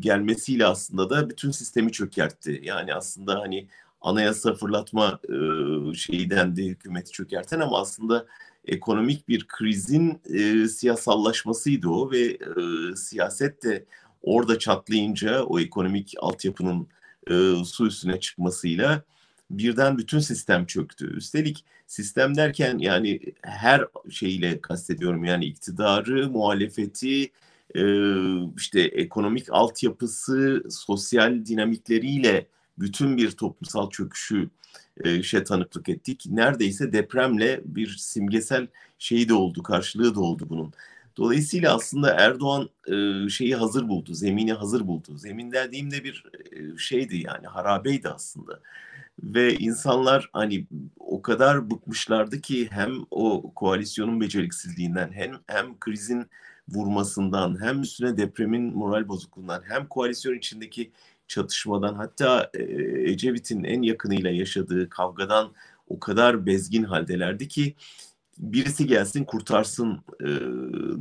gelmesiyle 0.00 0.66
aslında 0.66 1.10
da 1.10 1.30
bütün 1.30 1.50
sistemi 1.50 1.92
çökertti. 1.92 2.60
Yani 2.64 2.94
aslında 2.94 3.40
hani 3.40 3.68
anayasa 4.00 4.54
fırlatma 4.54 5.20
e, 5.28 5.94
şeyi 5.94 6.30
dendi 6.30 6.64
hükümeti 6.66 7.12
çökerten 7.12 7.60
ama 7.60 7.80
aslında 7.80 8.26
ekonomik 8.64 9.28
bir 9.28 9.46
krizin 9.48 10.20
e, 10.34 10.68
siyasallaşmasıydı 10.68 11.88
o 11.88 12.10
ve 12.10 12.20
e, 12.20 12.96
siyaset 12.96 13.62
de 13.64 13.84
orada 14.22 14.58
çatlayınca 14.58 15.42
o 15.42 15.60
ekonomik 15.60 16.14
altyapının 16.18 16.88
e, 17.30 17.64
su 17.64 17.86
üstüne 17.86 18.20
çıkmasıyla 18.20 19.02
birden 19.50 19.98
bütün 19.98 20.18
sistem 20.18 20.66
çöktü. 20.66 21.16
Üstelik 21.16 21.64
sistem 21.86 22.36
derken 22.36 22.78
yani 22.78 23.20
her 23.42 23.84
şeyle 24.10 24.60
kastediyorum 24.60 25.24
yani 25.24 25.44
iktidarı, 25.44 26.30
muhalefeti, 26.30 27.30
e, 27.76 27.82
işte 28.56 28.80
ekonomik 28.80 29.46
altyapısı, 29.50 30.62
sosyal 30.70 31.46
dinamikleriyle 31.46 32.46
bütün 32.78 33.16
bir 33.16 33.30
toplumsal 33.30 33.90
çöküşü 33.90 34.50
e, 35.04 35.22
şey 35.22 35.44
tanıklık 35.44 35.88
ettik. 35.88 36.24
Neredeyse 36.30 36.92
depremle 36.92 37.60
bir 37.64 37.96
simgesel 37.98 38.66
şeyi 38.98 39.28
de 39.28 39.34
oldu, 39.34 39.62
karşılığı 39.62 40.14
da 40.14 40.20
oldu 40.20 40.46
bunun. 40.48 40.72
Dolayısıyla 41.16 41.74
aslında 41.74 42.14
Erdoğan 42.14 42.68
e, 42.86 43.28
şeyi 43.28 43.56
hazır 43.56 43.88
buldu, 43.88 44.14
zemini 44.14 44.52
hazır 44.52 44.86
buldu. 44.86 45.16
Zemin 45.16 45.52
dediğimde 45.52 46.04
bir 46.04 46.24
e, 46.52 46.78
şeydi 46.78 47.16
yani 47.16 47.46
harabeydi 47.46 48.08
aslında. 48.08 48.60
Ve 49.22 49.54
insanlar 49.54 50.30
hani 50.32 50.66
o 50.98 51.22
kadar 51.22 51.70
bıkmışlardı 51.70 52.40
ki 52.40 52.68
hem 52.70 52.92
o 53.10 53.52
koalisyonun 53.54 54.20
beceriksizliğinden 54.20 55.12
hem, 55.12 55.32
hem 55.46 55.78
krizin 55.80 56.26
vurmasından 56.68 57.62
hem 57.62 57.82
üstüne 57.82 58.16
depremin 58.16 58.76
moral 58.76 59.08
bozukluğundan 59.08 59.62
hem 59.68 59.86
koalisyon 59.86 60.34
içindeki 60.34 60.90
çatışmadan 61.28 61.94
hatta 61.94 62.50
e, 62.54 62.62
Ecevit'in 63.10 63.64
en 63.64 63.82
yakınıyla 63.82 64.30
yaşadığı 64.30 64.88
kavgadan 64.88 65.52
o 65.88 66.00
kadar 66.00 66.46
bezgin 66.46 66.84
haldelerdi 66.84 67.48
ki 67.48 67.74
birisi 68.38 68.86
gelsin 68.86 69.24
kurtarsın 69.24 70.00
e, 70.20 70.28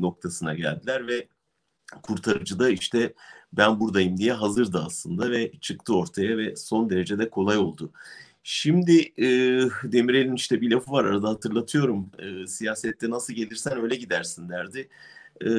noktasına 0.02 0.54
geldiler 0.54 1.08
ve 1.08 1.28
kurtarıcı 2.02 2.60
da 2.60 2.70
işte 2.70 3.14
ben 3.54 3.80
buradayım 3.80 4.18
diye 4.18 4.34
hazırdı 4.34 4.84
aslında 4.86 5.32
ve 5.32 5.52
çıktı 5.62 5.96
ortaya 5.98 6.38
ve 6.38 6.56
son 6.56 6.90
derece 6.90 7.20
de 7.20 7.30
kolay 7.30 7.58
oldu. 7.58 7.92
Şimdi 8.44 9.14
e, 9.18 9.28
Demirel'in 9.84 10.36
işte 10.36 10.62
bir 10.62 10.72
lafı 10.72 10.92
var 10.92 11.06
arada 11.06 11.30
hatırlatıyorum. 11.30 12.12
E, 12.20 12.48
siyasette 12.48 13.10
nasıl 13.10 13.34
gelirsen 13.34 13.82
öyle 13.82 13.96
gidersin 13.96 14.50
derdi. 14.50 14.90
E, 15.42 15.50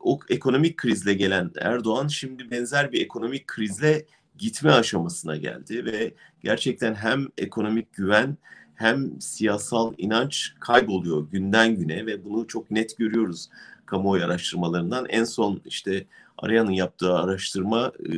o 0.00 0.20
ekonomik 0.28 0.76
krizle 0.76 1.14
gelen 1.14 1.50
Erdoğan 1.60 2.08
şimdi 2.08 2.50
benzer 2.50 2.92
bir 2.92 3.00
ekonomik 3.00 3.46
krizle 3.46 4.06
gitme 4.38 4.70
aşamasına 4.70 5.36
geldi 5.36 5.84
ve 5.84 6.14
gerçekten 6.42 6.94
hem 6.94 7.28
ekonomik 7.38 7.92
güven 7.92 8.36
hem 8.82 9.20
siyasal 9.20 9.94
inanç 9.98 10.54
kayboluyor 10.60 11.30
günden 11.30 11.76
güne 11.76 12.06
ve 12.06 12.24
bunu 12.24 12.46
çok 12.46 12.70
net 12.70 12.98
görüyoruz 12.98 13.48
kamuoyu 13.86 14.24
araştırmalarından. 14.24 15.06
En 15.08 15.24
son 15.24 15.60
işte 15.64 16.06
Arayan'ın 16.38 16.70
yaptığı 16.70 17.14
araştırma 17.14 17.92
e, 18.00 18.12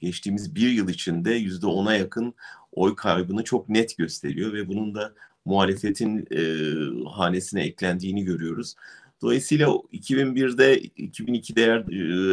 geçtiğimiz 0.00 0.54
bir 0.54 0.68
yıl 0.68 0.88
içinde 0.88 1.34
yüzde 1.34 1.66
ona 1.66 1.94
yakın 1.94 2.34
oy 2.72 2.96
kaybını 2.96 3.44
çok 3.44 3.68
net 3.68 3.96
gösteriyor 3.98 4.52
ve 4.52 4.68
bunun 4.68 4.94
da 4.94 5.12
muhalefetin 5.44 6.26
e, 6.30 6.40
hanesine 7.08 7.62
eklendiğini 7.62 8.24
görüyoruz. 8.24 8.74
Dolayısıyla 9.22 9.66
2001'de, 9.68 10.80
2002'de 10.80 11.64
er, 11.64 11.84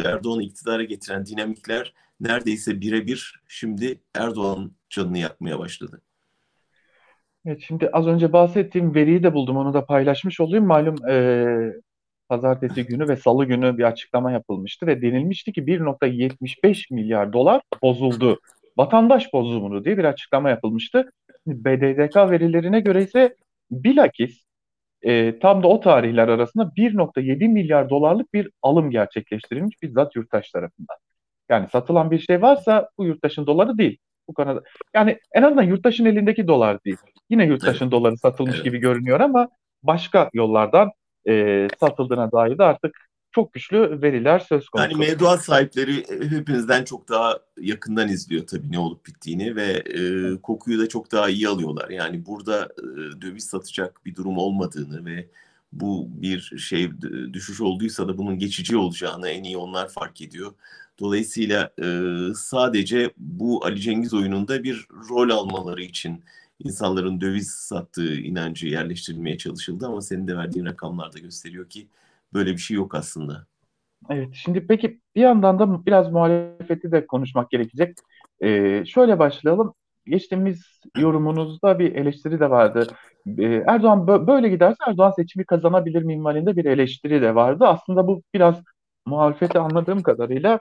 Erdoğan'ı 0.04 0.42
iktidara 0.42 0.84
getiren 0.84 1.26
dinamikler 1.26 1.94
neredeyse 2.20 2.80
birebir 2.80 3.42
şimdi 3.48 4.00
Erdoğan'ın 4.14 4.72
canını 4.90 5.18
yakmaya 5.18 5.58
başladı. 5.58 6.00
Evet, 7.46 7.60
şimdi 7.66 7.88
az 7.92 8.06
önce 8.06 8.32
bahsettiğim 8.32 8.94
veriyi 8.94 9.22
de 9.22 9.34
buldum. 9.34 9.56
Onu 9.56 9.74
da 9.74 9.86
paylaşmış 9.86 10.40
olayım. 10.40 10.66
Malum 10.66 11.08
e, 11.08 11.46
pazartesi 12.28 12.86
günü 12.86 13.08
ve 13.08 13.16
salı 13.16 13.44
günü 13.44 13.78
bir 13.78 13.82
açıklama 13.82 14.32
yapılmıştı 14.32 14.86
ve 14.86 15.02
denilmişti 15.02 15.52
ki 15.52 15.66
1.75 15.66 16.94
milyar 16.94 17.32
dolar 17.32 17.62
bozuldu. 17.82 18.40
Vatandaş 18.76 19.32
bozumunu 19.32 19.84
diye 19.84 19.98
bir 19.98 20.04
açıklama 20.04 20.50
yapılmıştı. 20.50 21.10
BDDK 21.46 22.16
verilerine 22.16 22.80
göre 22.80 23.02
ise 23.02 23.36
bilakis 23.70 24.44
e, 25.02 25.38
tam 25.38 25.62
da 25.62 25.68
o 25.68 25.80
tarihler 25.80 26.28
arasında 26.28 26.72
1.7 26.76 27.48
milyar 27.48 27.90
dolarlık 27.90 28.34
bir 28.34 28.50
alım 28.62 28.90
gerçekleştirilmiş 28.90 29.82
bizzat 29.82 30.16
yurttaş 30.16 30.50
tarafından. 30.50 30.96
Yani 31.48 31.68
satılan 31.72 32.10
bir 32.10 32.18
şey 32.18 32.42
varsa 32.42 32.90
bu 32.98 33.04
yurttaşın 33.04 33.46
doları 33.46 33.78
değil. 33.78 33.98
Bu 34.28 34.34
konuda 34.34 34.62
yani 34.94 35.18
en 35.32 35.42
azından 35.42 35.62
yurttaşın 35.62 36.04
elindeki 36.04 36.46
dolar 36.48 36.84
değil. 36.84 36.96
Yine 37.30 37.46
yurttaşın 37.46 37.84
evet. 37.84 37.92
doları 37.92 38.18
satılmış 38.18 38.54
evet. 38.54 38.64
gibi 38.64 38.78
görünüyor 38.78 39.20
ama 39.20 39.48
başka 39.82 40.30
yollardan 40.32 40.90
e, 41.28 41.68
satıldığına 41.80 42.32
dair 42.32 42.58
de 42.58 42.64
artık 42.64 43.08
çok 43.34 43.52
güçlü 43.52 44.02
veriler 44.02 44.38
söz 44.38 44.68
konusu. 44.68 44.90
Yani 44.90 45.06
mevduat 45.06 45.44
sahipleri 45.44 46.04
hepimizden 46.30 46.84
çok 46.84 47.08
daha 47.08 47.38
yakından 47.60 48.08
izliyor 48.08 48.46
tabii 48.46 48.72
ne 48.72 48.78
olup 48.78 49.06
bittiğini 49.06 49.56
ve 49.56 49.64
e, 49.72 50.00
kokuyu 50.42 50.78
da 50.78 50.88
çok 50.88 51.12
daha 51.12 51.28
iyi 51.28 51.48
alıyorlar. 51.48 51.88
Yani 51.90 52.26
burada 52.26 52.64
e, 52.78 53.22
döviz 53.22 53.44
satacak 53.44 54.00
bir 54.06 54.14
durum 54.14 54.38
olmadığını 54.38 55.04
ve 55.04 55.26
bu 55.72 56.08
bir 56.08 56.40
şey 56.58 56.90
düşüş 57.32 57.60
olduysa 57.60 58.08
da 58.08 58.18
bunun 58.18 58.38
geçici 58.38 58.76
olacağını 58.76 59.28
en 59.28 59.44
iyi 59.44 59.56
onlar 59.56 59.88
fark 59.88 60.20
ediyor. 60.20 60.52
Dolayısıyla 61.00 61.70
e, 61.82 61.86
sadece 62.34 63.10
bu 63.16 63.64
Ali 63.64 63.80
Cengiz 63.80 64.14
oyununda 64.14 64.62
bir 64.62 64.86
rol 65.10 65.30
almaları 65.30 65.82
için 65.82 66.24
insanların 66.58 67.20
döviz 67.20 67.50
sattığı 67.50 68.16
inancı 68.16 68.66
yerleştirilmeye 68.66 69.38
çalışıldı 69.38 69.86
ama 69.86 70.00
senin 70.00 70.28
de 70.28 70.36
verdiğin 70.36 70.66
rakamlar 70.66 71.12
da 71.12 71.18
gösteriyor 71.18 71.68
ki 71.68 71.88
böyle 72.34 72.52
bir 72.52 72.58
şey 72.58 72.76
yok 72.76 72.94
aslında. 72.94 73.46
Evet, 74.10 74.28
şimdi 74.32 74.66
peki 74.66 75.00
bir 75.16 75.20
yandan 75.20 75.58
da 75.58 75.86
biraz 75.86 76.12
muhalefeti 76.12 76.92
de 76.92 77.06
konuşmak 77.06 77.50
gerekecek. 77.50 77.98
Ee, 78.42 78.84
şöyle 78.86 79.18
başlayalım. 79.18 79.74
Geçtiğimiz 80.06 80.80
yorumunuzda 80.96 81.78
bir 81.78 81.94
eleştiri 81.94 82.40
de 82.40 82.50
vardı. 82.50 82.86
Ee, 83.38 83.62
Erdoğan 83.66 84.26
böyle 84.26 84.48
giderse 84.48 84.76
Erdoğan 84.88 85.10
seçimi 85.10 85.44
kazanabilir 85.44 86.02
minvalinde 86.02 86.56
bir 86.56 86.64
eleştiri 86.64 87.22
de 87.22 87.34
vardı. 87.34 87.64
Aslında 87.66 88.06
bu 88.06 88.22
biraz 88.34 88.62
muhalefeti 89.06 89.58
anladığım 89.58 90.02
kadarıyla 90.02 90.60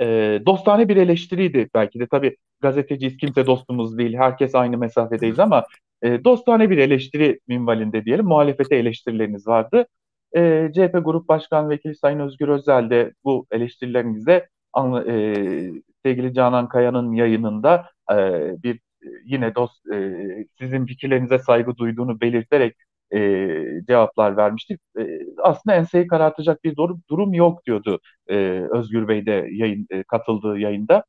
e, 0.00 0.40
dostane 0.46 0.88
bir 0.88 0.96
eleştiriydi 0.96 1.68
belki 1.74 2.00
de. 2.00 2.06
Tabii 2.06 2.36
gazeteciyiz, 2.60 3.16
kimse 3.16 3.46
dostumuz 3.46 3.98
değil, 3.98 4.16
herkes 4.16 4.54
aynı 4.54 4.78
mesafedeyiz 4.78 5.38
ama 5.38 5.64
e, 6.02 6.24
dostane 6.24 6.70
bir 6.70 6.78
eleştiri 6.78 7.40
minvalinde 7.48 8.04
diyelim. 8.04 8.26
Muhalefete 8.26 8.76
eleştirileriniz 8.76 9.46
vardı. 9.46 9.86
E, 10.36 10.70
CHP 10.74 11.04
Grup 11.04 11.28
Başkan 11.28 11.70
Vekili 11.70 11.94
Sayın 11.94 12.20
Özgür 12.20 12.48
Özel 12.48 12.90
de 12.90 13.12
bu 13.24 13.46
eleştirilerinizde 13.50 14.48
e, 15.06 15.34
sevgili 16.04 16.34
Canan 16.34 16.68
Kaya'nın 16.68 17.12
yayınında 17.12 17.86
e, 18.12 18.16
bir 18.62 18.80
yine 19.24 19.54
dost 19.54 19.86
e, 19.92 20.14
sizin 20.58 20.86
fikirlerinize 20.86 21.38
saygı 21.38 21.76
duyduğunu 21.76 22.20
belirterek 22.20 22.76
e, 23.14 23.18
cevaplar 23.88 24.36
vermişti. 24.36 24.78
E, 24.98 25.02
aslında 25.42 25.76
enseyi 25.76 26.06
karartacak 26.06 26.64
bir 26.64 26.76
durum, 26.76 27.02
durum 27.10 27.34
yok 27.34 27.66
diyordu 27.66 28.00
e, 28.28 28.36
Özgür 28.70 29.08
Bey 29.08 29.26
de 29.26 29.48
yayın, 29.52 29.86
e, 29.90 30.02
katıldığı 30.02 30.58
yayında. 30.58 31.04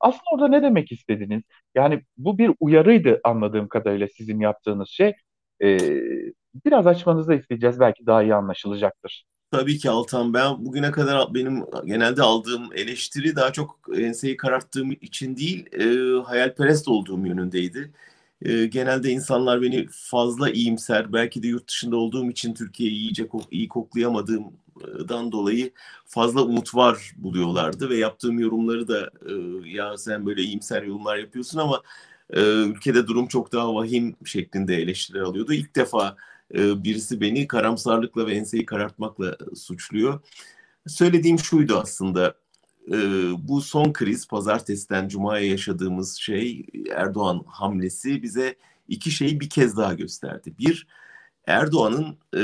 Aslında 0.00 0.24
orada 0.32 0.48
ne 0.48 0.62
demek 0.62 0.92
istediniz? 0.92 1.42
Yani 1.74 2.02
bu 2.16 2.38
bir 2.38 2.50
uyarıydı 2.60 3.20
anladığım 3.24 3.68
kadarıyla 3.68 4.08
sizin 4.16 4.40
yaptığınız 4.40 4.88
şey. 4.88 5.12
E, 5.62 5.78
biraz 6.64 6.86
açmanızı 6.86 7.34
isteyeceğiz. 7.34 7.80
Belki 7.80 8.06
daha 8.06 8.22
iyi 8.22 8.34
anlaşılacaktır. 8.34 9.24
Tabii 9.50 9.78
ki 9.78 9.90
Altan. 9.90 10.34
Ben 10.34 10.64
bugüne 10.64 10.90
kadar 10.90 11.34
benim 11.34 11.64
genelde 11.84 12.22
aldığım 12.22 12.72
eleştiri 12.74 13.36
daha 13.36 13.52
çok 13.52 13.80
enseyi 13.98 14.36
kararttığım 14.36 14.92
için 14.92 15.36
değil, 15.36 15.66
e, 15.72 16.22
hayalperest 16.22 16.88
olduğum 16.88 17.26
yönündeydi. 17.26 17.92
E, 18.42 18.66
genelde 18.66 19.10
insanlar 19.10 19.62
beni 19.62 19.86
fazla 19.90 20.50
iyimser, 20.50 21.12
belki 21.12 21.42
de 21.42 21.48
yurt 21.48 21.68
dışında 21.68 21.96
olduğum 21.96 22.30
için 22.30 22.54
Türkiye'yi 22.54 22.96
iyice 22.96 23.28
iyi 23.50 23.68
koklayamadığımdan 23.68 25.32
dolayı 25.32 25.70
fazla 26.06 26.42
umut 26.42 26.74
var 26.74 27.12
buluyorlardı 27.16 27.90
ve 27.90 27.96
yaptığım 27.96 28.38
yorumları 28.38 28.88
da 28.88 29.10
e, 29.26 29.32
ya 29.68 29.96
sen 29.96 30.26
böyle 30.26 30.42
iyimser 30.42 30.82
yorumlar 30.82 31.16
yapıyorsun 31.16 31.58
ama 31.58 31.82
e, 32.30 32.40
ülkede 32.62 33.06
durum 33.06 33.28
çok 33.28 33.52
daha 33.52 33.74
vahim 33.74 34.16
şeklinde 34.24 34.76
eleştiriler 34.76 35.22
alıyordu. 35.22 35.52
İlk 35.52 35.76
defa 35.76 36.16
e, 36.54 36.84
birisi 36.84 37.20
beni 37.20 37.46
karamsarlıkla 37.46 38.26
ve 38.26 38.34
enseyi 38.34 38.66
karartmakla 38.66 39.36
suçluyor. 39.56 40.20
Söylediğim 40.86 41.38
şuydu 41.38 41.78
aslında 41.78 42.34
e, 42.92 42.98
bu 43.48 43.60
son 43.62 43.92
kriz 43.92 44.28
pazartesiden 44.28 45.08
cumaya 45.08 45.46
yaşadığımız 45.46 46.16
şey 46.16 46.66
Erdoğan 46.94 47.44
hamlesi 47.46 48.22
bize 48.22 48.54
iki 48.88 49.10
şeyi 49.10 49.40
bir 49.40 49.50
kez 49.50 49.76
daha 49.76 49.94
gösterdi. 49.94 50.54
Bir 50.58 50.86
Erdoğan'ın 51.46 52.16
e, 52.36 52.42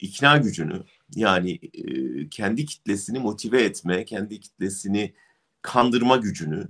ikna 0.00 0.36
gücünü 0.36 0.82
yani 1.14 1.60
e, 1.74 2.28
kendi 2.28 2.66
kitlesini 2.66 3.18
motive 3.18 3.62
etme, 3.62 4.04
kendi 4.04 4.40
kitlesini 4.40 5.14
kandırma 5.62 6.16
gücünü. 6.16 6.68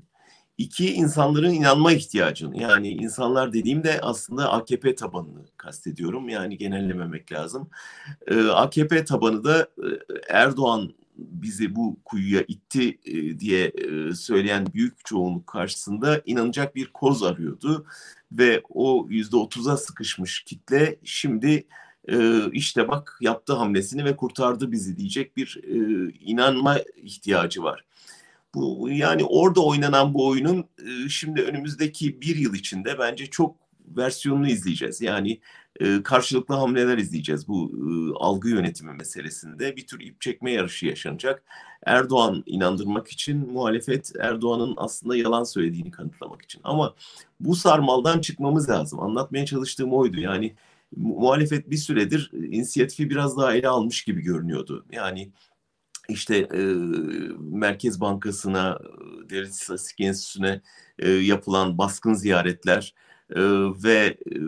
İki, 0.58 0.94
insanların 0.94 1.52
inanma 1.52 1.92
ihtiyacını. 1.92 2.62
Yani 2.62 2.88
insanlar 2.88 3.52
dediğimde 3.52 4.00
aslında 4.02 4.52
AKP 4.52 4.94
tabanını 4.94 5.46
kastediyorum. 5.56 6.28
Yani 6.28 6.58
genellememek 6.58 7.32
lazım. 7.32 7.70
Ee, 8.26 8.46
AKP 8.48 9.04
tabanı 9.04 9.44
da 9.44 9.62
e, 9.62 9.88
Erdoğan 10.28 10.94
bizi 11.18 11.76
bu 11.76 11.96
kuyuya 12.04 12.44
itti 12.48 12.98
e, 13.04 13.40
diye 13.40 13.64
e, 13.66 14.14
söyleyen 14.14 14.66
büyük 14.74 15.04
çoğunluk 15.04 15.46
karşısında 15.46 16.22
inanacak 16.26 16.76
bir 16.76 16.86
koz 16.86 17.22
arıyordu 17.22 17.86
ve 18.32 18.62
o 18.68 19.06
yüzde 19.10 19.36
otuza 19.36 19.76
sıkışmış 19.76 20.44
kitle 20.44 20.98
şimdi 21.04 21.66
e, 22.08 22.40
işte 22.52 22.88
bak 22.88 23.18
yaptı 23.20 23.52
hamlesini 23.52 24.04
ve 24.04 24.16
kurtardı 24.16 24.72
bizi 24.72 24.96
diyecek 24.96 25.36
bir 25.36 25.60
inanma 26.20 26.78
ihtiyacı 26.96 27.62
var. 27.62 27.84
Bu 28.54 28.88
yani 28.90 29.24
orada 29.24 29.60
oynanan 29.60 30.14
bu 30.14 30.28
oyunun 30.28 30.64
şimdi 31.08 31.42
önümüzdeki 31.42 32.20
bir 32.20 32.36
yıl 32.36 32.54
içinde 32.54 32.98
bence 32.98 33.26
çok 33.26 33.65
versiyonunu 33.96 34.48
izleyeceğiz. 34.48 35.00
Yani 35.00 35.40
e, 35.80 36.02
karşılıklı 36.02 36.54
hamleler 36.54 36.98
izleyeceğiz 36.98 37.48
bu 37.48 37.72
e, 37.74 38.18
algı 38.24 38.48
yönetimi 38.48 38.92
meselesinde. 38.92 39.76
Bir 39.76 39.86
tür 39.86 40.00
ip 40.00 40.20
çekme 40.20 40.52
yarışı 40.52 40.86
yaşanacak. 40.86 41.42
Erdoğan 41.86 42.42
inandırmak 42.46 43.08
için 43.08 43.52
muhalefet 43.52 44.12
Erdoğan'ın 44.20 44.74
aslında 44.76 45.16
yalan 45.16 45.44
söylediğini 45.44 45.90
kanıtlamak 45.90 46.42
için. 46.42 46.60
Ama 46.64 46.94
bu 47.40 47.56
sarmaldan 47.56 48.20
çıkmamız 48.20 48.70
lazım. 48.70 49.00
Anlatmaya 49.00 49.46
çalıştığım 49.46 49.92
oydu. 49.92 50.20
Yani 50.20 50.54
muhalefet 50.96 51.70
bir 51.70 51.76
süredir 51.76 52.30
inisiyatifi 52.32 53.10
biraz 53.10 53.36
daha 53.36 53.54
ele 53.54 53.68
almış 53.68 54.04
gibi 54.04 54.22
görünüyordu. 54.22 54.86
Yani 54.92 55.32
işte 56.08 56.36
e, 56.36 56.62
Merkez 57.38 58.00
Bankası'na, 58.00 58.78
Devlet 59.30 59.50
İstatistik 59.50 60.00
Enstitüsü'ne 60.00 60.60
e, 60.98 61.10
yapılan 61.10 61.78
baskın 61.78 62.14
ziyaretler, 62.14 62.94
e, 63.30 63.40
ve 63.84 64.16
e, 64.32 64.38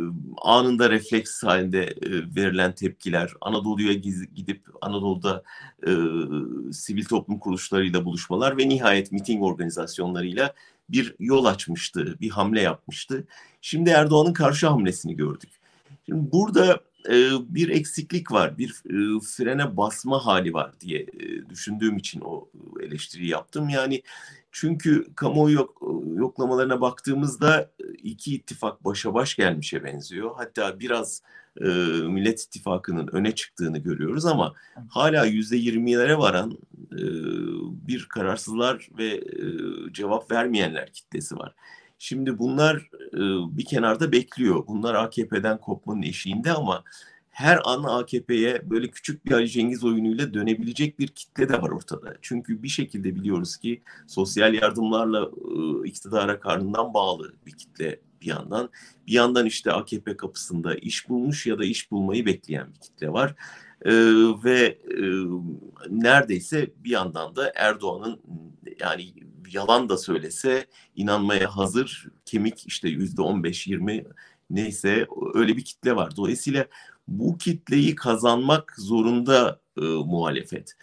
anında 0.42 0.90
refleks 0.90 1.42
halinde 1.42 1.84
e, 1.84 2.10
verilen 2.36 2.74
tepkiler, 2.74 3.32
Anadolu'ya 3.40 3.92
gidip 4.34 4.62
Anadolu'da 4.80 5.42
e, 5.86 5.92
sivil 6.72 7.04
toplum 7.04 7.38
kuruluşlarıyla 7.38 8.04
buluşmalar 8.04 8.58
ve 8.58 8.68
nihayet 8.68 9.12
miting 9.12 9.42
organizasyonlarıyla 9.42 10.54
bir 10.88 11.14
yol 11.18 11.44
açmıştı, 11.44 12.16
bir 12.20 12.30
hamle 12.30 12.60
yapmıştı. 12.60 13.24
Şimdi 13.60 13.90
Erdoğan'ın 13.90 14.32
karşı 14.32 14.66
hamlesini 14.66 15.16
gördük. 15.16 15.50
Şimdi 16.06 16.32
burada 16.32 16.80
e, 17.08 17.30
bir 17.48 17.68
eksiklik 17.68 18.32
var, 18.32 18.58
bir 18.58 18.70
e, 18.70 19.20
frene 19.20 19.76
basma 19.76 20.26
hali 20.26 20.54
var 20.54 20.72
diye 20.80 21.00
e, 21.00 21.50
düşündüğüm 21.50 21.96
için 21.96 22.20
o 22.20 22.48
eleştiriyi 22.80 23.30
yaptım. 23.30 23.68
Yani 23.68 24.02
çünkü 24.52 25.06
kamuoyu 25.14 25.54
yok, 25.54 25.82
yoklamalarına 26.16 26.80
baktığımızda 26.80 27.70
iki 28.02 28.34
ittifak 28.34 28.84
başa 28.84 29.14
baş 29.14 29.36
gelmişe 29.36 29.84
benziyor. 29.84 30.30
Hatta 30.36 30.80
biraz 30.80 31.22
e, 31.60 31.68
Millet 32.08 32.40
İttifakı'nın 32.40 33.08
öne 33.12 33.34
çıktığını 33.34 33.78
görüyoruz 33.78 34.26
ama 34.26 34.54
hala 34.88 35.24
yüzde 35.24 35.56
yirmilere 35.56 36.18
varan 36.18 36.58
e, 36.92 37.02
bir 37.88 38.06
kararsızlar 38.08 38.88
ve 38.98 39.06
e, 39.06 39.44
cevap 39.92 40.30
vermeyenler 40.30 40.92
kitlesi 40.92 41.36
var. 41.36 41.54
Şimdi 41.98 42.38
bunlar 42.38 42.76
e, 43.12 43.20
bir 43.56 43.64
kenarda 43.64 44.12
bekliyor. 44.12 44.66
Bunlar 44.66 44.94
AKP'den 44.94 45.58
kopmanın 45.58 46.02
eşiğinde 46.02 46.52
ama 46.52 46.84
her 47.38 47.60
an 47.64 47.82
AKP'ye 47.82 48.70
böyle 48.70 48.88
küçük 48.90 49.26
bir 49.26 49.32
Ali 49.32 49.48
Cengiz 49.48 49.84
oyunuyla 49.84 50.34
dönebilecek 50.34 50.98
bir 50.98 51.08
kitle 51.08 51.48
de 51.48 51.62
var 51.62 51.70
ortada. 51.70 52.14
Çünkü 52.22 52.62
bir 52.62 52.68
şekilde 52.68 53.14
biliyoruz 53.14 53.56
ki 53.56 53.82
sosyal 54.06 54.54
yardımlarla 54.54 55.30
e, 55.84 55.88
iktidara 55.88 56.40
karnından 56.40 56.94
bağlı 56.94 57.34
bir 57.46 57.52
kitle 57.52 58.00
bir 58.20 58.26
yandan. 58.26 58.70
Bir 59.06 59.12
yandan 59.12 59.46
işte 59.46 59.72
AKP 59.72 60.16
kapısında 60.16 60.74
iş 60.74 61.08
bulmuş 61.08 61.46
ya 61.46 61.58
da 61.58 61.64
iş 61.64 61.90
bulmayı 61.90 62.26
bekleyen 62.26 62.74
bir 62.74 62.80
kitle 62.80 63.12
var. 63.12 63.34
Ee, 63.84 63.92
ve 64.44 64.78
e, 64.90 65.02
neredeyse 65.90 66.70
bir 66.84 66.90
yandan 66.90 67.36
da 67.36 67.52
Erdoğan'ın 67.56 68.20
yani 68.80 69.14
yalan 69.52 69.88
da 69.88 69.98
söylese 69.98 70.66
inanmaya 70.96 71.56
hazır 71.56 72.08
kemik 72.24 72.66
işte 72.66 72.88
yüzde 72.88 73.22
on 73.22 73.44
beş 73.44 73.66
yirmi 73.66 74.04
neyse 74.50 75.06
öyle 75.34 75.56
bir 75.56 75.64
kitle 75.64 75.96
var. 75.96 76.16
Dolayısıyla 76.16 76.66
bu 77.08 77.38
kitleyi 77.38 77.94
kazanmak 77.94 78.74
zorunda 78.78 79.60
e, 79.76 79.80
muhalefet. 79.80 80.76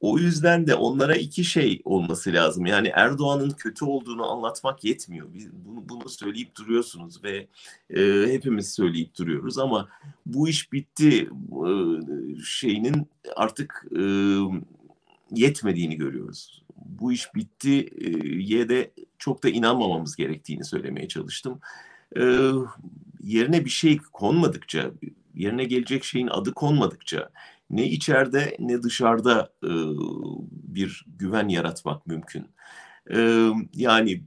O 0.00 0.18
yüzden 0.18 0.66
de 0.66 0.74
onlara 0.74 1.16
iki 1.16 1.44
şey 1.44 1.82
olması 1.84 2.32
lazım. 2.32 2.66
Yani 2.66 2.88
Erdoğan'ın 2.94 3.50
kötü 3.50 3.84
olduğunu 3.84 4.30
anlatmak 4.30 4.84
yetmiyor. 4.84 5.34
Biz 5.34 5.52
bunu, 5.52 5.88
bunu 5.88 6.08
söyleyip 6.08 6.56
duruyorsunuz 6.56 7.24
ve 7.24 7.46
e, 7.90 8.32
hepimiz 8.32 8.74
söyleyip 8.74 9.18
duruyoruz 9.18 9.58
ama 9.58 9.88
bu 10.26 10.48
iş 10.48 10.72
bitti 10.72 11.30
e, 11.66 11.70
şeyinin 12.44 13.06
artık 13.36 13.86
e, 13.98 14.02
yetmediğini 15.30 15.96
görüyoruz. 15.96 16.62
Bu 16.76 17.12
iş 17.12 17.34
bitti 17.34 17.78
e, 18.54 18.68
de 18.68 18.90
çok 19.18 19.42
da 19.42 19.48
inanmamamız 19.48 20.16
gerektiğini 20.16 20.64
söylemeye 20.64 21.08
çalıştım. 21.08 21.60
E, 22.16 22.50
yerine 23.20 23.64
bir 23.64 23.70
şey 23.70 23.98
konmadıkça, 24.12 24.90
yerine 25.34 25.64
gelecek 25.64 26.04
şeyin 26.04 26.28
adı 26.28 26.54
konmadıkça 26.54 27.30
ne 27.70 27.86
içeride 27.86 28.56
ne 28.58 28.82
dışarıda 28.82 29.52
e, 29.64 29.70
bir 30.50 31.04
güven 31.06 31.48
yaratmak 31.48 32.06
mümkün. 32.06 32.46
E, 33.14 33.48
yani 33.74 34.22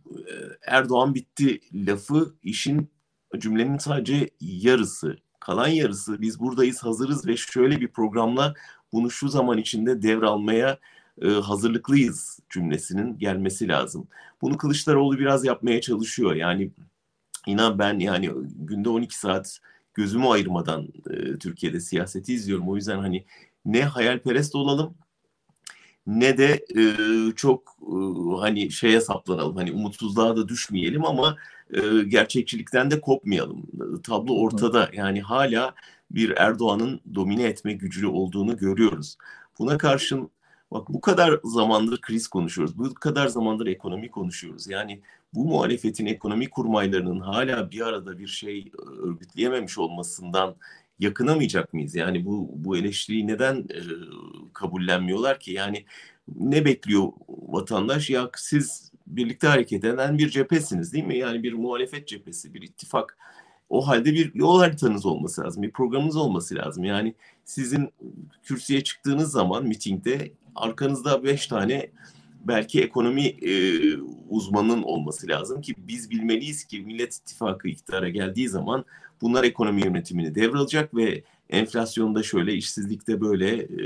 Erdoğan 0.67 1.15
bitti 1.15 1.59
lafı 1.73 2.35
işin 2.43 2.89
cümlenin 3.37 3.77
sadece 3.77 4.29
yarısı. 4.41 5.17
Kalan 5.39 5.67
yarısı 5.67 6.21
biz 6.21 6.39
buradayız 6.39 6.83
hazırız 6.83 7.27
ve 7.27 7.37
şöyle 7.37 7.81
bir 7.81 7.87
programla 7.87 8.53
bunu 8.91 9.11
şu 9.11 9.29
zaman 9.29 9.57
içinde 9.57 10.01
devralmaya 10.01 10.79
e, 11.21 11.27
hazırlıklıyız 11.27 12.39
cümlesinin 12.49 13.17
gelmesi 13.17 13.67
lazım. 13.67 14.07
Bunu 14.41 14.57
Kılıçdaroğlu 14.57 15.19
biraz 15.19 15.45
yapmaya 15.45 15.81
çalışıyor. 15.81 16.35
Yani 16.35 16.71
inan 17.47 17.79
ben 17.79 17.99
yani 17.99 18.31
günde 18.55 18.89
12 18.89 19.19
saat 19.19 19.59
gözümü 19.95 20.27
ayırmadan 20.27 20.87
e, 21.09 21.37
Türkiye'de 21.37 21.79
siyaseti 21.79 22.33
izliyorum. 22.33 22.69
O 22.69 22.75
yüzden 22.75 22.99
hani 22.99 23.25
ne 23.65 23.83
hayalperest 23.83 24.55
olalım 24.55 24.95
ne 26.07 26.37
de 26.37 26.65
e, 26.77 26.81
çok 27.35 27.77
e, 27.81 27.95
hani 28.39 28.71
şeye 28.71 29.01
saplanalım. 29.01 29.55
Hani 29.55 29.71
umutsuzluğa 29.71 30.37
da 30.37 30.47
düşmeyelim 30.47 31.05
ama 31.05 31.37
e, 31.73 31.81
gerçekçilikten 32.07 32.91
de 32.91 33.01
kopmayalım. 33.01 33.63
Tablo 34.03 34.39
ortada. 34.39 34.89
Yani 34.93 35.21
hala 35.21 35.73
bir 36.11 36.29
Erdoğan'ın 36.37 36.99
domine 37.15 37.43
etme 37.43 37.73
gücü 37.73 38.07
olduğunu 38.07 38.57
görüyoruz. 38.57 39.17
Buna 39.59 39.77
karşın 39.77 40.29
bak 40.75 40.89
bu 40.89 41.01
kadar 41.01 41.39
zamandır 41.43 42.01
kriz 42.01 42.27
konuşuyoruz. 42.27 42.77
Bu 42.77 42.93
kadar 42.93 43.27
zamandır 43.27 43.67
ekonomi 43.67 44.11
konuşuyoruz. 44.11 44.67
Yani 44.67 45.01
bu 45.33 45.45
muhalefetin 45.45 46.05
ekonomi 46.05 46.49
kurmaylarının 46.49 47.19
hala 47.19 47.71
bir 47.71 47.81
arada 47.81 48.19
bir 48.19 48.27
şey 48.27 48.59
e, 48.59 48.81
örgütleyememiş 49.07 49.77
olmasından 49.77 50.55
yakınamayacak 50.99 51.73
mıyız? 51.73 51.95
Yani 51.95 52.25
bu 52.25 52.49
bu 52.53 52.77
eleştiriyi 52.77 53.27
neden 53.27 53.57
e, 53.57 53.79
kabullenmiyorlar 54.53 55.39
ki? 55.39 55.51
Yani 55.51 55.85
ne 56.35 56.65
bekliyor 56.65 57.07
vatandaş? 57.27 58.09
Ya 58.09 58.29
siz 58.35 58.91
birlikte 59.07 59.47
hareket 59.47 59.83
eden 59.83 60.17
bir 60.17 60.29
cephesiniz 60.29 60.93
değil 60.93 61.05
mi? 61.05 61.17
Yani 61.17 61.43
bir 61.43 61.53
muhalefet 61.53 62.07
cephesi, 62.07 62.53
bir 62.53 62.61
ittifak. 62.61 63.17
O 63.69 63.87
halde 63.87 64.13
bir 64.13 64.35
yol 64.35 64.59
haritanız 64.59 65.05
olması 65.05 65.43
lazım, 65.43 65.63
bir 65.63 65.71
programınız 65.71 66.15
olması 66.15 66.55
lazım. 66.55 66.83
Yani 66.83 67.15
sizin 67.45 67.89
kürsüye 68.43 68.83
çıktığınız 68.83 69.31
zaman 69.31 69.65
mitingde 69.65 70.31
arkanızda 70.55 71.23
beş 71.23 71.47
tane 71.47 71.89
belki 72.45 72.81
ekonomi 72.81 73.25
e, 73.25 73.51
uzmanının 74.29 74.83
olması 74.83 75.27
lazım 75.27 75.61
ki 75.61 75.75
biz 75.77 76.09
bilmeliyiz 76.09 76.65
ki 76.65 76.81
Millet 76.81 77.15
İttifakı 77.15 77.67
iktidara 77.67 78.09
geldiği 78.09 78.49
zaman 78.49 78.85
bunlar 79.21 79.43
ekonomi 79.43 79.85
yönetimini 79.85 80.35
devralacak 80.35 80.95
ve 80.95 81.23
enflasyonda 81.49 82.23
şöyle, 82.23 82.53
işsizlikte 82.53 83.21
böyle, 83.21 83.55
e, 83.55 83.83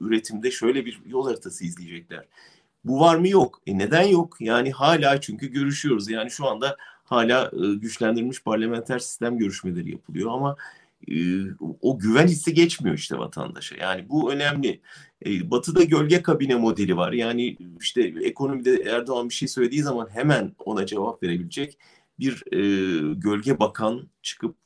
üretimde 0.00 0.50
şöyle 0.50 0.84
bir 0.86 1.00
yol 1.06 1.26
haritası 1.26 1.64
izleyecekler. 1.64 2.24
Bu 2.84 3.00
var 3.00 3.16
mı 3.16 3.28
yok? 3.28 3.60
E 3.66 3.78
neden 3.78 4.02
yok? 4.02 4.36
Yani 4.40 4.70
hala 4.72 5.20
çünkü 5.20 5.46
görüşüyoruz. 5.46 6.10
Yani 6.10 6.30
şu 6.30 6.46
anda 6.46 6.76
hala 7.04 7.50
e, 7.52 7.74
güçlendirilmiş 7.74 8.42
parlamenter 8.42 8.98
sistem 8.98 9.38
görüşmeleri 9.38 9.90
yapılıyor 9.90 10.30
ama 10.30 10.56
o 11.80 11.98
güven 11.98 12.26
hissi 12.26 12.54
geçmiyor 12.54 12.98
işte 12.98 13.18
vatandaşa. 13.18 13.76
Yani 13.76 14.08
bu 14.08 14.32
önemli. 14.32 14.80
E, 15.26 15.50
batı'da 15.50 15.82
gölge 15.82 16.22
kabine 16.22 16.54
modeli 16.54 16.96
var. 16.96 17.12
Yani 17.12 17.56
işte 17.80 18.14
ekonomide 18.22 18.74
Erdoğan 18.76 19.28
bir 19.28 19.34
şey 19.34 19.48
söylediği 19.48 19.82
zaman 19.82 20.08
hemen 20.10 20.52
ona 20.64 20.86
cevap 20.86 21.22
verebilecek 21.22 21.78
bir 22.18 22.42
e, 22.52 22.58
gölge 23.14 23.58
bakan 23.58 24.08
çıkıp 24.22 24.56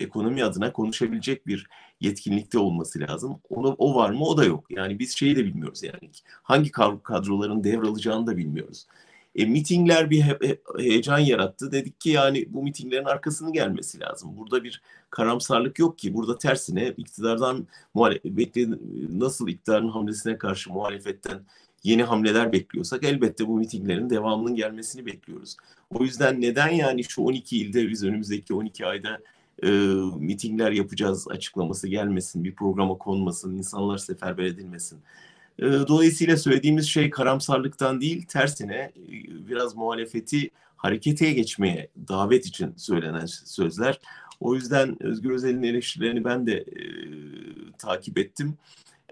ekonomi 0.00 0.44
adına 0.44 0.72
konuşabilecek 0.72 1.46
bir 1.46 1.66
yetkinlikte 2.00 2.58
olması 2.58 3.00
lazım. 3.00 3.40
Onu, 3.50 3.74
o 3.78 3.94
var 3.94 4.10
mı? 4.10 4.24
O 4.24 4.36
da 4.36 4.44
yok. 4.44 4.66
Yani 4.70 4.98
biz 4.98 5.16
şeyi 5.16 5.36
de 5.36 5.44
bilmiyoruz 5.44 5.82
yani. 5.82 6.10
Hangi 6.42 6.70
kadroların 7.02 7.64
devralacağını 7.64 8.26
da 8.26 8.36
bilmiyoruz. 8.36 8.86
E, 9.34 9.46
mitingler 9.46 10.10
bir 10.10 10.22
he, 10.22 10.38
heyecan 10.78 11.18
yarattı. 11.18 11.72
Dedik 11.72 12.00
ki 12.00 12.10
yani 12.10 12.46
bu 12.48 12.62
mitinglerin 12.62 13.04
arkasını 13.04 13.52
gelmesi 13.52 14.00
lazım. 14.00 14.36
Burada 14.36 14.64
bir 14.64 14.82
karamsarlık 15.12 15.78
yok 15.78 15.98
ki. 15.98 16.14
Burada 16.14 16.38
tersine 16.38 16.94
iktidardan 16.96 17.66
bekle, 18.24 18.68
nasıl 19.10 19.48
iktidarın 19.48 19.88
hamlesine 19.88 20.38
karşı 20.38 20.72
muhalefetten 20.72 21.40
yeni 21.84 22.02
hamleler 22.02 22.52
bekliyorsak 22.52 23.04
elbette 23.04 23.48
bu 23.48 23.58
mitinglerin 23.58 24.10
devamının 24.10 24.54
gelmesini 24.54 25.06
bekliyoruz. 25.06 25.56
O 25.90 26.04
yüzden 26.04 26.40
neden 26.40 26.68
yani 26.68 27.04
şu 27.04 27.22
12 27.22 27.58
ilde 27.58 27.88
biz 27.88 28.04
önümüzdeki 28.04 28.54
12 28.54 28.86
ayda 28.86 29.18
e, 29.62 29.68
mitingler 30.18 30.70
yapacağız 30.70 31.28
açıklaması 31.28 31.88
gelmesin, 31.88 32.44
bir 32.44 32.54
programa 32.54 32.98
konmasın, 32.98 33.56
insanlar 33.56 33.98
seferber 33.98 34.44
edilmesin. 34.44 34.98
E, 35.58 35.64
dolayısıyla 35.64 36.36
söylediğimiz 36.36 36.86
şey 36.86 37.10
karamsarlıktan 37.10 38.00
değil, 38.00 38.26
tersine 38.26 38.74
e, 38.74 38.92
biraz 39.48 39.76
muhalefeti 39.76 40.50
harekete 40.82 41.32
geçmeye 41.32 41.88
davet 42.08 42.46
için 42.46 42.74
söylenen 42.76 43.26
sözler. 43.26 44.00
O 44.42 44.54
yüzden 44.54 45.02
Özgür 45.02 45.30
Özel'in 45.30 45.62
eleştirilerini 45.62 46.24
ben 46.24 46.46
de 46.46 46.52
e, 46.58 46.82
takip 47.78 48.18
ettim. 48.18 48.54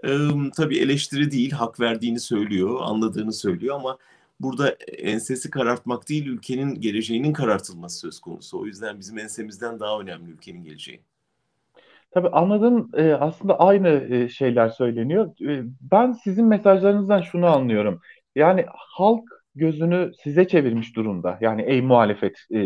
E, 0.03 0.09
tabii 0.55 0.77
eleştiri 0.77 1.31
değil, 1.31 1.51
hak 1.51 1.79
verdiğini 1.79 2.19
söylüyor, 2.19 2.79
anladığını 2.81 3.33
söylüyor 3.33 3.75
ama 3.75 3.97
burada 4.39 4.69
ensesi 4.97 5.49
karartmak 5.49 6.09
değil 6.09 6.25
ülkenin 6.25 6.81
geleceğinin 6.81 7.33
karartılması 7.33 7.99
söz 7.99 8.19
konusu. 8.19 8.59
O 8.59 8.65
yüzden 8.65 8.99
bizim 8.99 9.17
ensemizden 9.17 9.79
daha 9.79 9.99
önemli 9.99 10.31
ülkenin 10.31 10.63
geleceği. 10.63 11.01
Tabii 12.11 12.29
anladığım 12.29 12.89
e, 12.93 13.13
aslında 13.13 13.59
aynı 13.59 13.89
e, 13.89 14.29
şeyler 14.29 14.69
söyleniyor. 14.69 15.41
E, 15.41 15.63
ben 15.81 16.11
sizin 16.11 16.45
mesajlarınızdan 16.45 17.21
şunu 17.21 17.45
anlıyorum. 17.45 18.01
Yani 18.35 18.65
halk 18.67 19.40
gözünü 19.55 20.11
size 20.23 20.47
çevirmiş 20.47 20.95
durumda. 20.95 21.37
Yani 21.41 21.61
ey 21.61 21.81
muhalefet 21.81 22.37
e, 22.51 22.59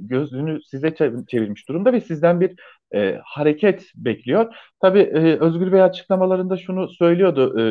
gözünü 0.00 0.62
size 0.62 0.94
çevirmiş 1.28 1.68
durumda 1.68 1.92
ve 1.92 2.00
sizden 2.00 2.40
bir 2.40 2.54
e, 2.94 3.20
hareket 3.24 3.84
bekliyor. 3.96 4.54
Tabii 4.80 5.00
e, 5.00 5.38
Özgür 5.40 5.72
Bey 5.72 5.82
açıklamalarında 5.82 6.56
şunu 6.56 6.88
söylüyordu. 6.88 7.60
E, 7.60 7.62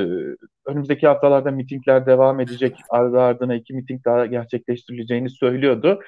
önümüzdeki 0.65 1.07
haftalarda 1.07 1.51
mitingler 1.51 2.05
devam 2.05 2.39
edecek. 2.39 2.77
Ardı 2.89 3.21
ardına 3.21 3.55
iki 3.55 3.73
miting 3.73 4.05
daha 4.05 4.25
gerçekleştirileceğini 4.25 5.29
söylüyordu. 5.29 5.99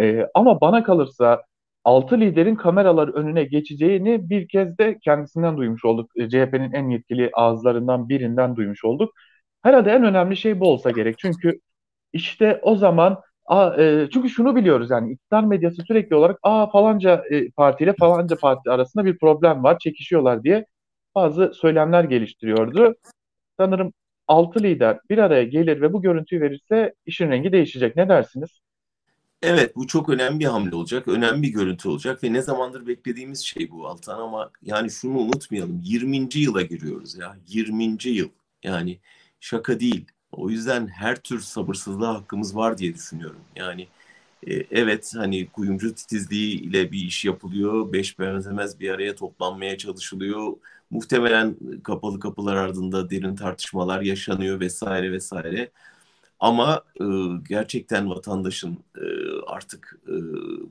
E, 0.00 0.26
ama 0.34 0.60
bana 0.60 0.84
kalırsa 0.84 1.42
altı 1.84 2.20
liderin 2.20 2.54
kameralar 2.54 3.08
önüne 3.08 3.44
geçeceğini 3.44 4.30
bir 4.30 4.48
kez 4.48 4.78
de 4.78 4.98
kendisinden 5.02 5.56
duymuş 5.56 5.84
olduk. 5.84 6.10
E, 6.16 6.28
CHP'nin 6.28 6.72
en 6.72 6.88
yetkili 6.88 7.30
ağızlarından 7.32 8.08
birinden 8.08 8.56
duymuş 8.56 8.84
olduk. 8.84 9.12
Herhalde 9.62 9.90
en 9.90 10.04
önemli 10.04 10.36
şey 10.36 10.60
bu 10.60 10.72
olsa 10.72 10.90
gerek. 10.90 11.18
Çünkü 11.18 11.60
işte 12.12 12.60
o 12.62 12.76
zaman 12.76 13.20
a, 13.46 13.82
e, 13.82 14.08
çünkü 14.12 14.30
şunu 14.30 14.56
biliyoruz 14.56 14.90
yani 14.90 15.12
iktidar 15.12 15.44
medyası 15.44 15.82
sürekli 15.82 16.16
olarak 16.16 16.38
a 16.42 16.70
falanca 16.70 17.24
e, 17.30 17.50
partiyle 17.50 17.94
falanca 17.98 18.36
parti 18.36 18.70
arasında 18.70 19.04
bir 19.04 19.18
problem 19.18 19.64
var, 19.64 19.78
çekişiyorlar 19.78 20.44
diye 20.44 20.66
bazı 21.14 21.52
söylemler 21.54 22.04
geliştiriyordu. 22.04 22.94
Sanırım 23.58 23.92
altı 24.28 24.62
lider 24.62 24.98
bir 25.10 25.18
araya 25.18 25.44
gelir 25.44 25.80
ve 25.80 25.92
bu 25.92 26.02
görüntüyü 26.02 26.40
verirse 26.40 26.94
işin 27.06 27.30
rengi 27.30 27.52
değişecek. 27.52 27.96
Ne 27.96 28.08
dersiniz? 28.08 28.60
Evet 29.42 29.76
bu 29.76 29.86
çok 29.86 30.08
önemli 30.08 30.40
bir 30.40 30.44
hamle 30.44 30.76
olacak. 30.76 31.08
Önemli 31.08 31.42
bir 31.42 31.52
görüntü 31.52 31.88
olacak 31.88 32.24
ve 32.24 32.32
ne 32.32 32.42
zamandır 32.42 32.86
beklediğimiz 32.86 33.40
şey 33.40 33.70
bu 33.70 33.88
Altan 33.88 34.20
ama 34.20 34.50
yani 34.62 34.90
şunu 34.90 35.18
unutmayalım. 35.18 35.80
20. 35.84 36.28
yıla 36.34 36.62
giriyoruz 36.62 37.18
ya. 37.18 37.36
20. 37.48 37.96
yıl. 38.04 38.28
Yani 38.62 38.98
şaka 39.40 39.80
değil. 39.80 40.06
O 40.32 40.50
yüzden 40.50 40.86
her 40.88 41.16
tür 41.16 41.40
sabırsızlığa 41.40 42.14
hakkımız 42.14 42.56
var 42.56 42.78
diye 42.78 42.94
düşünüyorum. 42.94 43.40
Yani 43.56 43.88
e, 44.46 44.54
evet 44.70 45.12
hani 45.16 45.48
kuyumcu 45.50 45.94
titizliği 45.94 46.60
ile 46.62 46.92
bir 46.92 46.98
iş 46.98 47.24
yapılıyor. 47.24 47.92
Beş 47.92 48.18
benzemez 48.18 48.80
bir 48.80 48.90
araya 48.90 49.14
toplanmaya 49.16 49.78
çalışılıyor. 49.78 50.52
Muhtemelen 50.90 51.56
kapalı 51.84 52.20
kapılar 52.20 52.56
ardında 52.56 53.10
derin 53.10 53.36
tartışmalar 53.36 54.00
yaşanıyor 54.02 54.60
vesaire 54.60 55.12
vesaire. 55.12 55.70
Ama 56.40 56.82
e, 57.00 57.04
gerçekten 57.48 58.10
vatandaşın 58.10 58.78
e, 58.96 59.04
artık 59.46 60.00
e, 60.08 60.14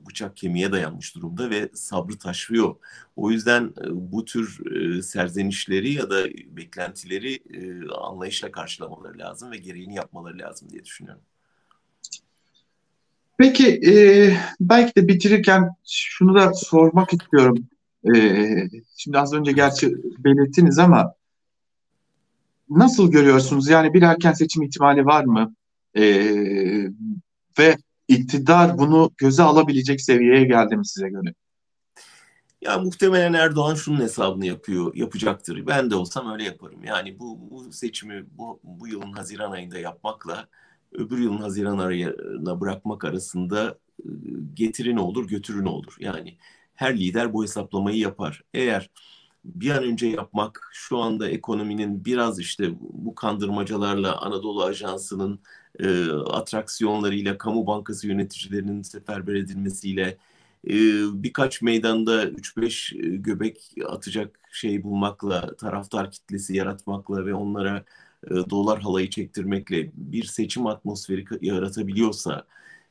bıçak 0.06 0.36
kemiğe 0.36 0.72
dayanmış 0.72 1.14
durumda 1.14 1.50
ve 1.50 1.70
sabrı 1.74 2.18
taşıyor. 2.18 2.74
O 3.16 3.30
yüzden 3.30 3.64
e, 3.64 3.86
bu 3.90 4.24
tür 4.24 4.72
e, 4.76 5.02
serzenişleri 5.02 5.92
ya 5.92 6.10
da 6.10 6.24
beklentileri 6.28 7.34
e, 7.34 7.88
anlayışla 7.88 8.52
karşılamaları 8.52 9.18
lazım 9.18 9.50
ve 9.50 9.56
gereğini 9.56 9.94
yapmaları 9.94 10.38
lazım 10.38 10.70
diye 10.70 10.84
düşünüyorum. 10.84 11.22
Peki 13.38 13.68
e, 13.68 13.92
belki 14.60 14.96
de 14.96 15.08
bitirirken 15.08 15.70
şunu 15.88 16.34
da 16.34 16.54
sormak 16.54 17.12
istiyorum. 17.12 17.58
E, 18.14 18.20
şimdi 18.96 19.18
az 19.18 19.32
önce 19.32 19.52
gerçi 19.52 19.94
belirttiniz 20.18 20.78
ama 20.78 21.14
nasıl 22.70 23.10
görüyorsunuz? 23.10 23.68
Yani 23.68 23.94
bir 23.94 24.02
erken 24.02 24.32
seçim 24.32 24.62
ihtimali 24.62 25.06
var 25.06 25.24
mı? 25.24 25.54
E, 25.96 26.02
ve 27.58 27.76
iktidar 28.08 28.78
bunu 28.78 29.10
göze 29.16 29.42
alabilecek 29.42 30.00
seviyeye 30.00 30.44
geldi 30.44 30.76
mi 30.76 30.86
size 30.86 31.08
göre? 31.08 31.34
Ya 32.60 32.78
muhtemelen 32.78 33.32
Erdoğan 33.32 33.74
şunun 33.74 34.00
hesabını 34.00 34.46
yapıyor, 34.46 34.94
yapacaktır. 34.94 35.66
Ben 35.66 35.90
de 35.90 35.94
olsam 35.94 36.32
öyle 36.32 36.44
yaparım. 36.44 36.84
Yani 36.84 37.18
bu, 37.18 37.50
bu 37.50 37.72
seçimi 37.72 38.24
bu, 38.38 38.60
bu 38.64 38.88
yılın 38.88 39.12
Haziran 39.12 39.52
ayında 39.52 39.78
yapmakla 39.78 40.48
öbür 40.92 41.18
yılın 41.18 41.38
Haziran 41.38 41.78
ayına 41.78 42.60
bırakmak 42.60 43.04
arasında 43.04 43.78
e, 43.98 44.08
getiri 44.54 44.96
ne 44.96 45.00
olur, 45.00 45.28
götürü 45.28 45.64
ne 45.64 45.68
olur. 45.68 45.96
Yani 45.98 46.38
her 46.74 46.98
lider 46.98 47.32
bu 47.32 47.42
hesaplamayı 47.42 47.98
yapar. 47.98 48.42
Eğer 48.54 48.90
bir 49.44 49.70
an 49.70 49.84
önce 49.84 50.06
yapmak 50.06 50.70
şu 50.72 50.98
anda 50.98 51.28
ekonominin 51.28 52.04
biraz 52.04 52.38
işte 52.38 52.70
bu 52.80 53.14
kandırmacalarla 53.14 54.20
Anadolu 54.20 54.64
Ajansı'nın 54.64 55.40
e, 55.82 56.10
atraksiyonlarıyla, 56.12 57.38
kamu 57.38 57.66
bankası 57.66 58.08
yöneticilerinin 58.08 58.82
seferber 58.82 59.34
edilmesiyle 59.34 60.16
e, 60.68 60.74
birkaç 61.22 61.62
meydanda 61.62 62.24
3-5 62.24 62.96
e, 62.96 63.16
göbek 63.16 63.74
atacak 63.88 64.40
şey 64.52 64.82
bulmakla, 64.82 65.56
taraftar 65.56 66.10
kitlesi 66.10 66.56
yaratmakla 66.56 67.26
ve 67.26 67.34
onlara 67.34 67.84
e, 68.26 68.30
dolar 68.50 68.80
halayı 68.80 69.10
çektirmekle 69.10 69.90
bir 69.94 70.24
seçim 70.24 70.66
atmosferi 70.66 71.24
yaratabiliyorsa 71.40 72.44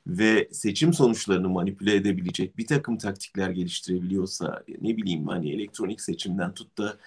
ve 0.07 0.49
seçim 0.51 0.93
sonuçlarını 0.93 1.49
manipüle 1.49 1.95
edebilecek 1.95 2.57
bir 2.57 2.67
takım 2.67 2.97
taktikler 2.97 3.49
geliştirebiliyorsa 3.49 4.63
ne 4.81 4.97
bileyim 4.97 5.27
hani 5.27 5.51
elektronik 5.51 6.01
seçimden 6.01 6.53
tut 6.53 6.77
da 6.77 6.97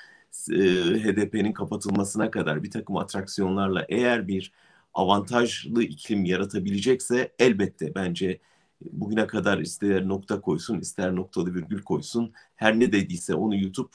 e, 0.51 0.57
HDP'nin 1.03 1.53
kapatılmasına 1.53 2.31
kadar 2.31 2.63
bir 2.63 2.71
takım 2.71 2.97
atraksiyonlarla 2.97 3.87
eğer 3.89 4.29
bir 4.29 4.53
avantajlı 4.95 5.83
iklim 5.83 6.25
yaratabilecekse 6.25 7.33
elbette 7.39 7.95
bence 7.95 8.41
bugüne 8.81 9.27
kadar 9.27 9.59
ister 9.59 10.09
nokta 10.09 10.41
koysun 10.41 10.81
ister 10.81 11.17
noktalı 11.17 11.55
virgül 11.55 11.83
koysun 11.83 12.33
her 12.57 12.81
ne 12.81 12.93
dediyse 12.93 13.35
onu 13.35 13.55
yutup 13.55 13.95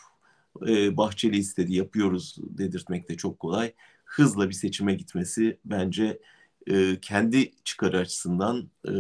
e, 0.67 0.97
Bahçeli 0.97 1.37
istedi 1.37 1.75
yapıyoruz 1.75 2.35
dedirtmek 2.39 3.09
de 3.09 3.17
çok 3.17 3.39
kolay. 3.39 3.73
Hızla 4.05 4.49
bir 4.49 4.53
seçime 4.53 4.93
gitmesi 4.93 5.57
bence 5.65 6.19
e, 6.67 6.99
kendi 7.01 7.53
çıkarı 7.63 7.97
açısından 7.97 8.69
e, 8.87 8.91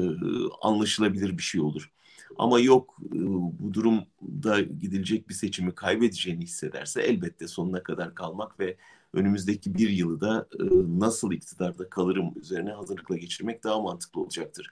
anlaşılabilir 0.61 1.37
bir 1.37 1.43
şey 1.43 1.61
olur. 1.61 1.91
Ama 2.37 2.59
yok 2.59 2.97
e, 3.05 3.19
bu 3.59 3.73
durumda 3.73 4.61
gidilecek 4.61 5.29
bir 5.29 5.33
seçimi 5.33 5.75
kaybedeceğini 5.75 6.43
hissederse 6.43 7.01
elbette 7.01 7.47
sonuna 7.47 7.83
kadar 7.83 8.15
kalmak 8.15 8.59
ve 8.59 8.77
önümüzdeki 9.17 9.75
bir 9.75 9.89
yılı 9.89 10.21
da 10.21 10.47
e, 10.59 10.63
nasıl 10.99 11.31
iktidarda 11.31 11.89
kalırım 11.89 12.33
üzerine 12.41 12.71
hazırlıkla 12.71 13.17
geçirmek 13.17 13.63
daha 13.63 13.79
mantıklı 13.79 14.21
olacaktır. 14.21 14.69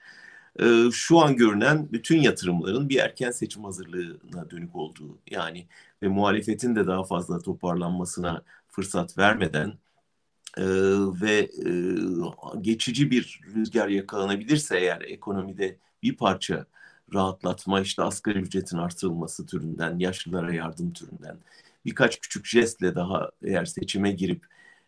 E, 0.60 0.92
şu 0.92 1.20
an 1.20 1.36
görünen 1.36 1.88
bütün 1.92 2.22
yatırımların 2.22 2.90
bir 2.90 3.00
erken 3.00 3.32
seçim 3.32 3.64
hazırlığına 3.64 4.50
dönük 4.52 4.76
olduğu 4.76 5.18
yani 5.32 5.68
ve 6.04 6.08
muhalefetin 6.08 6.76
de 6.76 6.88
daha 6.88 7.04
fazla 7.04 7.40
toparlanmasına 7.40 8.44
fırsat 8.68 9.18
vermeden 9.18 9.74
e, 10.58 10.66
ve 11.22 11.50
e, 11.66 11.72
geçici 12.62 13.12
bir 13.12 13.42
rüzgar 13.56 13.88
yakalanabilirse 13.88 14.78
eğer 14.80 15.02
ekonomide 15.02 15.78
bir 16.04 16.18
parça 16.18 16.66
rahatlatma 17.14 17.82
işte 17.82 18.04
asgari 18.04 18.40
ücretin 18.40 18.78
artırılması 18.78 19.46
türünden, 19.46 20.00
yaşlılara 20.00 20.54
yardım 20.54 20.94
türünden 20.94 21.38
birkaç 21.86 22.20
küçük 22.20 22.46
jestle 22.46 22.96
daha 22.96 23.32
eğer 23.44 23.66
seçime 23.66 24.12
girip 24.12 24.46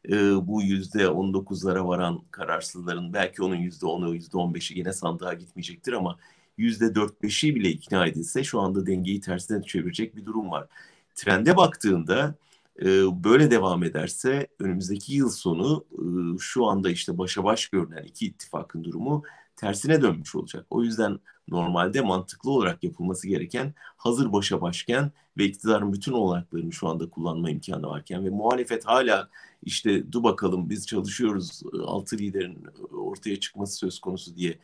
e, 0.10 0.48
bu 0.48 0.62
yüzde 0.62 1.10
on 1.10 1.34
dokuzlara 1.34 1.88
varan 1.88 2.22
kararsızların 2.32 3.14
belki 3.14 3.44
onun 3.44 3.56
yüzde 3.56 3.86
onu 3.86 4.16
yüzde 4.16 4.38
on 4.38 4.54
beşi 4.54 4.80
yine 4.80 4.94
sandığa 4.94 5.34
gitmeyecektir 5.34 5.94
ama 5.94 6.18
yüzde 6.58 6.96
dört 6.96 7.24
beşi 7.24 7.56
bile 7.56 7.70
ikna 7.70 8.08
edilse 8.08 8.44
şu 8.44 8.60
anda 8.60 8.86
dengeyi 8.86 9.22
tersine 9.22 9.64
çevirecek 9.64 10.16
bir 10.16 10.26
durum 10.26 10.52
var. 10.52 10.68
Trende 11.16 11.58
baktığında 11.58 12.36
e, 12.82 12.86
böyle 13.24 13.52
devam 13.52 13.84
ederse 13.84 14.48
önümüzdeki 14.60 15.16
yıl 15.16 15.30
sonu 15.30 15.86
e, 15.92 16.02
şu 16.40 16.66
anda 16.66 16.90
işte 16.90 17.18
başa 17.18 17.44
baş 17.44 17.68
görünen 17.68 18.04
iki 18.04 18.26
ittifakın 18.26 18.84
durumu 18.84 19.24
tersine 19.58 20.02
dönmüş 20.02 20.36
olacak. 20.36 20.66
O 20.70 20.84
yüzden 20.84 21.20
normalde 21.48 22.02
mantıklı 22.02 22.52
olarak 22.52 22.84
yapılması 22.84 23.28
gereken 23.28 23.74
hazır 23.98 24.34
başa 24.34 24.62
başken 24.62 25.12
ve 25.38 25.46
iktidarın 25.46 25.94
bütün 25.94 26.14
olanaklarını 26.14 26.74
şu 26.74 26.88
anda 26.88 27.10
kullanma 27.10 27.50
imkanı 27.50 27.88
varken 27.88 28.26
ve 28.26 28.30
muhalefet 28.30 28.86
hala 28.86 29.30
işte 29.64 30.12
du 30.12 30.24
bakalım 30.24 30.70
biz 30.70 30.88
çalışıyoruz 30.88 31.62
altı 31.86 32.18
liderin 32.18 32.64
ortaya 32.92 33.40
çıkması 33.40 33.76
söz 33.76 34.00
konusu 34.00 34.36
diye 34.36 34.60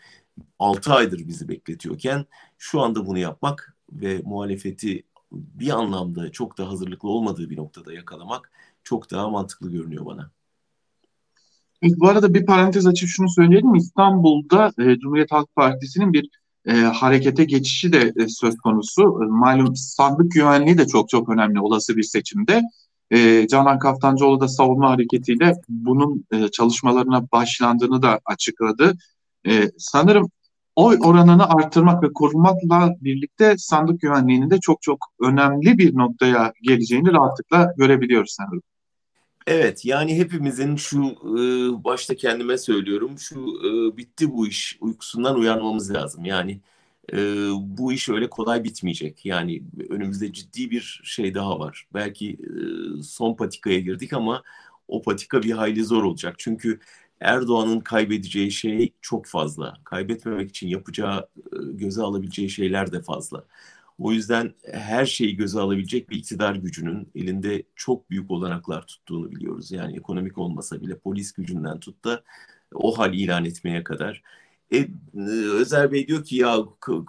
altı 0.59 0.93
aydır 0.93 1.27
bizi 1.27 1.49
bekletiyorken 1.49 2.25
şu 2.57 2.81
anda 2.81 3.05
bunu 3.05 3.17
yapmak 3.17 3.77
ve 3.91 4.21
muhalefeti 4.25 5.03
bir 5.31 5.69
anlamda 5.69 6.31
çok 6.31 6.57
da 6.57 6.69
hazırlıklı 6.69 7.09
olmadığı 7.09 7.49
bir 7.49 7.57
noktada 7.57 7.93
yakalamak 7.93 8.51
çok 8.83 9.11
daha 9.11 9.29
mantıklı 9.29 9.71
görünüyor 9.71 10.05
bana. 10.05 10.31
Bu 11.83 12.07
arada 12.07 12.33
bir 12.33 12.45
parantez 12.45 12.87
açıp 12.87 13.09
şunu 13.09 13.29
söyleyelim. 13.29 13.75
İstanbul'da 13.75 14.71
e, 14.79 14.99
Cumhuriyet 14.99 15.31
Halk 15.31 15.55
Partisi'nin 15.55 16.13
bir 16.13 16.29
e, 16.65 16.71
harekete 16.73 17.43
geçişi 17.43 17.93
de 17.93 18.13
e, 18.23 18.27
söz 18.27 18.57
konusu. 18.57 19.01
E, 19.01 19.25
malum 19.25 19.75
sandık 19.75 20.31
güvenliği 20.31 20.77
de 20.77 20.87
çok 20.87 21.09
çok 21.09 21.29
önemli 21.29 21.59
olası 21.59 21.97
bir 21.97 22.03
seçimde. 22.03 22.61
E, 23.11 23.47
Canan 23.47 23.79
Kaftancıoğlu 23.79 24.39
da 24.39 24.47
savunma 24.47 24.89
hareketiyle 24.89 25.53
bunun 25.69 26.25
e, 26.31 26.47
çalışmalarına 26.47 27.31
başlandığını 27.31 28.01
da 28.01 28.19
açıkladı. 28.25 28.93
E, 29.47 29.71
sanırım 29.77 30.31
oy 30.75 30.97
oranını 31.03 31.49
artırmak 31.49 32.03
ve 32.03 32.13
korumakla 32.13 32.95
birlikte 33.01 33.55
sandık 33.57 34.01
güvenliğinin 34.01 34.49
de 34.49 34.59
çok 34.59 34.81
çok 34.81 34.99
önemli 35.21 35.77
bir 35.77 35.95
noktaya 35.97 36.53
geleceğini 36.61 37.11
rahatlıkla 37.13 37.73
görebiliyoruz 37.77 38.35
sanırım. 38.37 38.61
Evet 39.47 39.85
yani 39.85 40.17
hepimizin 40.17 40.75
şu 40.75 41.03
e, 41.05 41.83
başta 41.83 42.15
kendime 42.15 42.57
söylüyorum 42.57 43.19
şu 43.19 43.39
e, 43.39 43.97
bitti 43.97 44.31
bu 44.31 44.47
iş 44.47 44.77
uykusundan 44.81 45.35
uyanmamız 45.35 45.93
lazım. 45.93 46.25
Yani 46.25 46.61
e, 47.13 47.17
bu 47.59 47.93
iş 47.93 48.09
öyle 48.09 48.29
kolay 48.29 48.63
bitmeyecek. 48.63 49.25
Yani 49.25 49.63
önümüzde 49.89 50.33
ciddi 50.33 50.71
bir 50.71 51.01
şey 51.03 51.35
daha 51.35 51.59
var. 51.59 51.87
Belki 51.93 52.37
son 53.03 53.35
patikaya 53.35 53.79
girdik 53.79 54.13
ama 54.13 54.43
o 54.87 55.01
patika 55.01 55.43
bir 55.43 55.51
hayli 55.51 55.83
zor 55.83 56.03
olacak. 56.03 56.35
Çünkü 56.37 56.79
Erdoğan'ın 57.19 57.79
kaybedeceği 57.79 58.51
şey 58.51 58.93
çok 59.01 59.25
fazla. 59.25 59.73
Kaybetmemek 59.83 60.49
için 60.49 60.67
yapacağı, 60.67 61.27
göze 61.73 62.01
alabileceği 62.01 62.49
şeyler 62.49 62.91
de 62.91 63.01
fazla. 63.01 63.43
O 63.99 64.11
yüzden 64.11 64.53
her 64.73 65.05
şeyi 65.05 65.35
göze 65.35 65.59
alabilecek 65.59 66.09
bir 66.09 66.17
iktidar 66.17 66.55
gücünün 66.55 67.09
elinde 67.15 67.63
çok 67.75 68.09
büyük 68.09 68.31
olanaklar 68.31 68.85
tuttuğunu 68.87 69.31
biliyoruz. 69.31 69.71
Yani 69.71 69.97
ekonomik 69.97 70.37
olmasa 70.37 70.81
bile 70.81 70.97
polis 70.97 71.31
gücünden 71.31 71.79
tut 71.79 72.03
da 72.05 72.23
o 72.73 72.97
hal 72.97 73.13
ilan 73.13 73.45
etmeye 73.45 73.83
kadar. 73.83 74.23
E, 74.73 74.87
Özer 75.51 75.91
Bey 75.91 76.07
diyor 76.07 76.23
ki 76.23 76.35
ya 76.35 76.57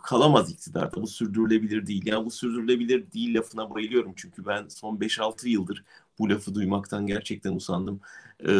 kalamaz 0.03 0.53
iktidarda 0.53 1.03
bu 1.03 1.07
sürdürülebilir 1.07 1.87
değil. 1.87 2.07
Yani 2.07 2.27
bu 2.27 2.31
sürdürülebilir 2.31 3.13
değil 3.13 3.35
lafına 3.35 3.71
bayılıyorum. 3.75 4.13
Çünkü 4.17 4.47
ben 4.47 4.69
son 4.69 4.97
5-6 4.97 5.49
yıldır 5.49 5.85
bu 6.19 6.31
lafı 6.31 6.55
duymaktan 6.55 7.07
gerçekten 7.07 7.53
usandım. 7.53 8.01
E, 8.49 8.53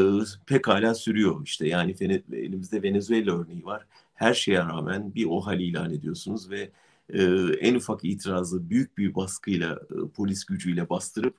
pekala 0.47 0.95
sürüyor 0.95 1.41
işte 1.45 1.69
yani 1.69 1.97
elimizde 2.33 2.83
Venezuela 2.83 3.41
örneği 3.41 3.65
var. 3.65 3.87
her 4.15 4.35
şeye 4.35 4.59
rağmen 4.59 5.15
bir 5.15 5.25
OHAL 5.25 5.61
ilan 5.61 5.91
ediyorsunuz 5.95 6.51
ve 6.51 6.71
e, 7.13 7.23
en 7.61 7.75
ufak 7.75 8.05
itirazı 8.05 8.71
büyük 8.71 8.99
bir 8.99 9.15
baskıyla, 9.15 9.73
e, 9.73 10.09
polis 10.15 10.45
gücüyle 10.45 10.89
bastırıp 10.91 11.37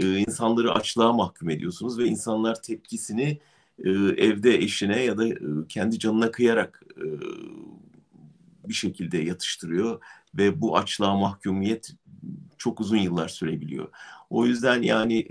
e, 0.00 0.18
insanları 0.18 0.72
açlığa 0.72 1.12
mahkum 1.12 1.50
ediyorsunuz 1.50 1.98
ve 1.98 2.04
insanlar 2.04 2.62
tepkisini 2.62 3.38
evde 4.16 4.54
eşine 4.54 5.02
ya 5.02 5.18
da 5.18 5.24
kendi 5.68 5.98
canına 5.98 6.30
kıyarak 6.30 6.82
bir 8.68 8.74
şekilde 8.74 9.18
yatıştırıyor 9.18 10.00
ve 10.34 10.60
bu 10.60 10.76
açlığa 10.76 11.16
mahkumiyet 11.16 11.92
çok 12.58 12.80
uzun 12.80 12.96
yıllar 12.96 13.28
sürebiliyor. 13.28 13.88
O 14.30 14.46
yüzden 14.46 14.82
yani 14.82 15.26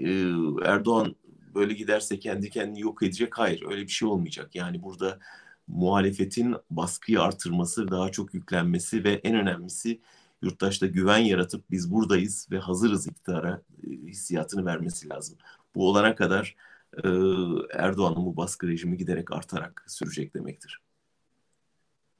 Erdoğan 0.65 1.15
böyle 1.56 1.74
giderse 1.74 2.19
kendi 2.19 2.50
kendini 2.50 2.82
yok 2.82 3.04
edecek. 3.04 3.38
Hayır 3.38 3.63
öyle 3.69 3.82
bir 3.82 3.91
şey 3.91 4.08
olmayacak. 4.08 4.56
Yani 4.56 4.84
burada 4.84 5.19
muhalefetin 5.67 6.56
baskıyı 6.69 7.21
artırması, 7.21 7.88
daha 7.91 8.12
çok 8.12 8.34
yüklenmesi 8.34 9.04
ve 9.04 9.13
en 9.13 9.36
önemlisi 9.36 9.99
yurttaşta 10.41 10.88
güven 10.88 11.17
yaratıp 11.17 11.71
biz 11.71 11.91
buradayız 11.91 12.47
ve 12.51 12.60
hazırız 12.60 13.08
iktidara 13.08 13.62
e, 13.88 13.91
hissiyatını 13.91 14.65
vermesi 14.65 15.10
lazım. 15.10 15.38
Bu 15.75 15.89
olana 15.89 16.15
kadar 16.15 16.56
e, 17.04 17.10
Erdoğan'ın 17.73 18.25
bu 18.25 18.38
baskı 18.38 18.67
rejimi 18.67 18.97
giderek 18.97 19.32
artarak 19.32 19.86
sürecek 19.88 20.36
demektir. 20.36 20.82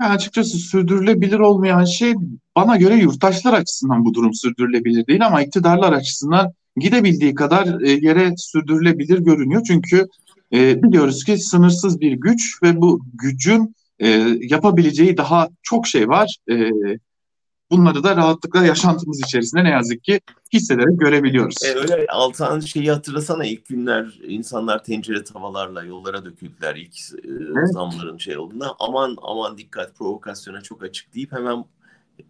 Yani 0.02 0.14
açıkçası 0.14 0.58
sürdürülebilir 0.58 1.40
olmayan 1.40 1.86
şey 1.86 2.14
bana 2.56 2.78
göre 2.78 2.96
yurttaşlar 2.96 3.54
açısından 3.54 4.06
bu 4.06 4.14
durum 4.14 4.34
sürdürülebilir 4.34 5.08
değil 5.08 5.26
ama 5.26 5.42
iktidarlar 5.42 5.94
açısından 5.94 6.54
gidebildiği 6.78 7.36
kadar 7.36 7.82
e, 7.82 7.92
yere 7.92 8.34
sürdürülebilir 8.38 9.20
görünüyor. 9.20 9.62
Çünkü 9.68 10.08
e, 10.54 10.84
biliyoruz 10.84 11.24
ki 11.24 11.38
sınırsız 11.38 12.02
bir 12.02 12.12
güç 12.12 12.64
ve 12.64 12.82
bu 12.82 13.02
gücün 13.14 13.76
e, 14.00 14.08
yapabileceği 14.42 15.18
daha 15.18 15.50
çok 15.64 15.88
şey 15.88 16.10
var. 16.10 16.38
E, 16.52 16.72
bunları 17.72 18.04
da 18.04 18.16
rahatlıkla 18.16 18.66
yaşantımız 18.66 19.20
içerisinde 19.20 19.64
ne 19.64 19.70
yazık 19.70 20.04
ki 20.04 20.22
hissederek 20.54 21.00
görebiliyoruz. 21.00 21.56
E, 21.64 21.76
öyle 21.76 22.06
Altan 22.10 22.60
şeyi 22.60 22.92
hatırlasana 22.92 23.46
ilk 23.46 23.66
günler 23.66 24.20
insanlar 24.28 24.84
tencere 24.84 25.24
tavalarla 25.24 25.84
yollara 25.84 26.26
döküldüler 26.26 26.76
ilk 26.76 26.96
e, 26.96 27.28
evet. 27.28 27.74
zamların 27.74 28.18
şey 28.18 28.38
olduğunda. 28.38 28.76
Aman 28.80 29.18
aman 29.22 29.58
dikkat 29.58 29.96
provokasyona 29.96 30.62
çok 30.62 30.84
açık 30.84 31.16
deyip 31.16 31.32
hemen 31.32 31.66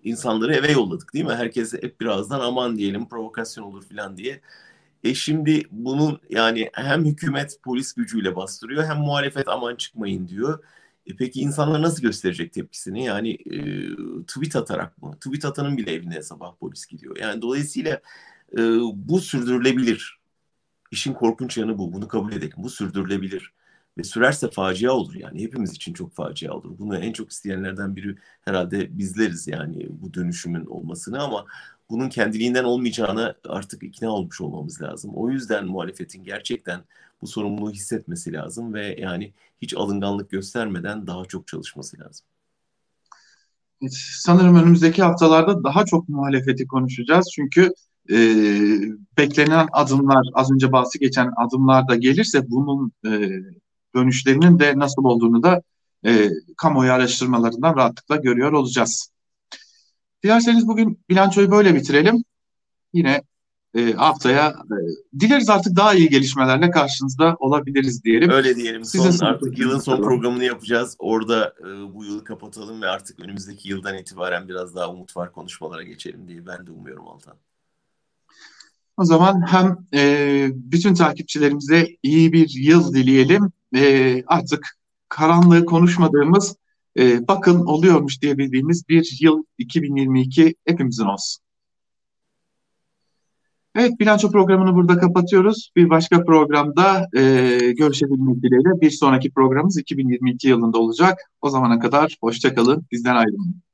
insanları 0.03 0.53
eve 0.53 0.71
yolladık 0.71 1.13
değil 1.13 1.25
mi? 1.25 1.33
Herkese 1.33 1.77
hep 1.77 2.01
birazdan 2.01 2.39
aman 2.39 2.77
diyelim 2.77 3.07
provokasyon 3.07 3.63
olur 3.63 3.83
falan 3.83 4.17
diye. 4.17 4.41
E 5.05 5.13
şimdi 5.13 5.63
bunun 5.71 6.21
yani 6.29 6.69
hem 6.73 7.05
hükümet 7.05 7.59
polis 7.63 7.93
gücüyle 7.93 8.35
bastırıyor 8.35 8.83
hem 8.85 8.97
muhalefet 8.97 9.47
aman 9.47 9.75
çıkmayın 9.75 10.27
diyor. 10.27 10.63
E 11.07 11.15
peki 11.15 11.41
insanlar 11.41 11.81
nasıl 11.81 12.01
gösterecek 12.01 12.53
tepkisini? 12.53 13.05
Yani 13.05 13.31
e, 13.31 13.59
tweet 14.27 14.55
atarak 14.55 15.01
mı? 15.01 15.15
Tweet 15.15 15.45
atanın 15.45 15.77
bile 15.77 15.93
evine 15.93 16.21
sabah 16.21 16.55
polis 16.55 16.85
gidiyor. 16.85 17.17
Yani 17.17 17.41
dolayısıyla 17.41 18.01
e, 18.57 18.61
bu 18.95 19.19
sürdürülebilir. 19.19 20.19
İşin 20.91 21.13
korkunç 21.13 21.57
yanı 21.57 21.77
bu. 21.77 21.93
Bunu 21.93 22.07
kabul 22.07 22.31
edelim. 22.33 22.57
Bu 22.57 22.69
sürdürülebilir. 22.69 23.53
Ve 23.97 24.03
sürerse 24.03 24.49
facia 24.49 24.91
olur 24.91 25.15
yani. 25.15 25.43
Hepimiz 25.43 25.73
için 25.73 25.93
çok 25.93 26.13
facia 26.15 26.53
olur. 26.53 26.79
Bunu 26.79 26.97
en 26.97 27.13
çok 27.13 27.31
isteyenlerden 27.31 27.95
biri 27.95 28.15
herhalde 28.41 28.97
bizleriz 28.97 29.47
yani 29.47 29.87
bu 29.89 30.13
dönüşümün 30.13 30.65
olmasını 30.65 31.23
ama 31.23 31.45
bunun 31.89 32.09
kendiliğinden 32.09 32.63
olmayacağına 32.63 33.35
artık 33.49 33.83
ikna 33.83 34.09
olmuş 34.09 34.41
olmamız 34.41 34.81
lazım. 34.81 35.11
O 35.15 35.29
yüzden 35.29 35.65
muhalefetin 35.65 36.23
gerçekten 36.23 36.81
bu 37.21 37.27
sorumluluğu 37.27 37.71
hissetmesi 37.71 38.33
lazım 38.33 38.73
ve 38.73 38.95
yani 38.99 39.33
hiç 39.61 39.73
alınganlık 39.73 40.29
göstermeden 40.29 41.07
daha 41.07 41.25
çok 41.25 41.47
çalışması 41.47 41.99
lazım. 41.99 42.25
Sanırım 44.21 44.55
önümüzdeki 44.55 45.03
haftalarda 45.03 45.63
daha 45.63 45.85
çok 45.85 46.09
muhalefeti 46.09 46.67
konuşacağız. 46.67 47.27
Çünkü 47.35 47.73
e, 48.09 48.17
beklenen 49.17 49.67
adımlar, 49.71 50.23
az 50.33 50.51
önce 50.51 50.71
bahsi 50.71 50.99
geçen 50.99 51.31
adımlar 51.37 51.87
da 51.87 51.95
gelirse 51.95 52.49
bunun 52.49 52.91
e, 53.05 53.29
dönüşlerinin 53.95 54.59
de 54.59 54.79
nasıl 54.79 55.03
olduğunu 55.03 55.43
da 55.43 55.61
e, 56.05 56.29
kamuoyu 56.57 56.91
araştırmalarından 56.91 57.75
rahatlıkla 57.75 58.15
görüyor 58.15 58.51
olacağız. 58.51 59.14
Dilerseniz 60.25 60.67
bugün 60.67 60.99
bilançoyu 61.09 61.51
böyle 61.51 61.75
bitirelim. 61.75 62.23
Yine 62.93 63.23
e, 63.75 63.93
haftaya 63.93 64.49
e, 64.49 64.77
dileriz 65.19 65.49
artık 65.49 65.75
daha 65.75 65.93
iyi 65.93 66.09
gelişmelerle 66.09 66.71
karşınızda 66.71 67.35
olabiliriz 67.39 68.03
diyelim. 68.03 68.29
Öyle 68.29 68.55
diyelim. 68.55 68.85
Son, 68.85 69.03
Sizin 69.03 69.25
artık 69.25 69.59
yılın 69.59 69.79
son 69.79 70.01
programını 70.03 70.43
yapacağız. 70.43 70.95
Orada 70.99 71.53
e, 71.59 71.93
bu 71.93 72.05
yılı 72.05 72.23
kapatalım 72.23 72.81
ve 72.81 72.87
artık 72.87 73.19
önümüzdeki 73.19 73.69
yıldan 73.69 73.97
itibaren 73.97 74.47
biraz 74.49 74.75
daha 74.75 74.89
umut 74.89 75.17
var 75.17 75.31
konuşmalara 75.31 75.83
geçelim 75.83 76.27
diye 76.27 76.47
ben 76.47 76.67
de 76.67 76.71
umuyorum 76.71 77.07
Altan. 77.07 77.35
O 78.97 79.05
zaman 79.05 79.47
hem 79.47 79.77
e, 79.93 80.47
bütün 80.53 80.93
takipçilerimize 80.93 81.87
iyi 82.03 82.33
bir 82.33 82.49
yıl 82.49 82.93
dileyelim. 82.93 83.51
E, 83.75 84.23
artık 84.27 84.77
karanlığı 85.09 85.65
konuşmadığımız 85.65 86.55
e, 86.99 87.27
bakın 87.27 87.65
oluyormuş 87.65 88.21
diyebildiğimiz 88.21 88.89
bir 88.89 89.17
yıl 89.21 89.43
2022 89.57 90.55
hepimizin 90.65 91.05
olsun. 91.05 91.45
Evet, 93.75 93.99
bilanço 93.99 94.31
programını 94.31 94.75
burada 94.75 94.97
kapatıyoruz. 94.97 95.71
Bir 95.75 95.89
başka 95.89 96.23
programda 96.23 97.07
e, 97.17 97.21
görüşebilmek 97.77 98.43
dileğiyle 98.43 98.81
bir 98.81 98.91
sonraki 98.91 99.31
programımız 99.31 99.77
2022 99.77 100.47
yılında 100.47 100.77
olacak. 100.77 101.19
O 101.41 101.49
zamana 101.49 101.79
kadar 101.79 102.17
hoşçakalın, 102.21 102.85
bizden 102.91 103.15
ayrılmayın. 103.15 103.64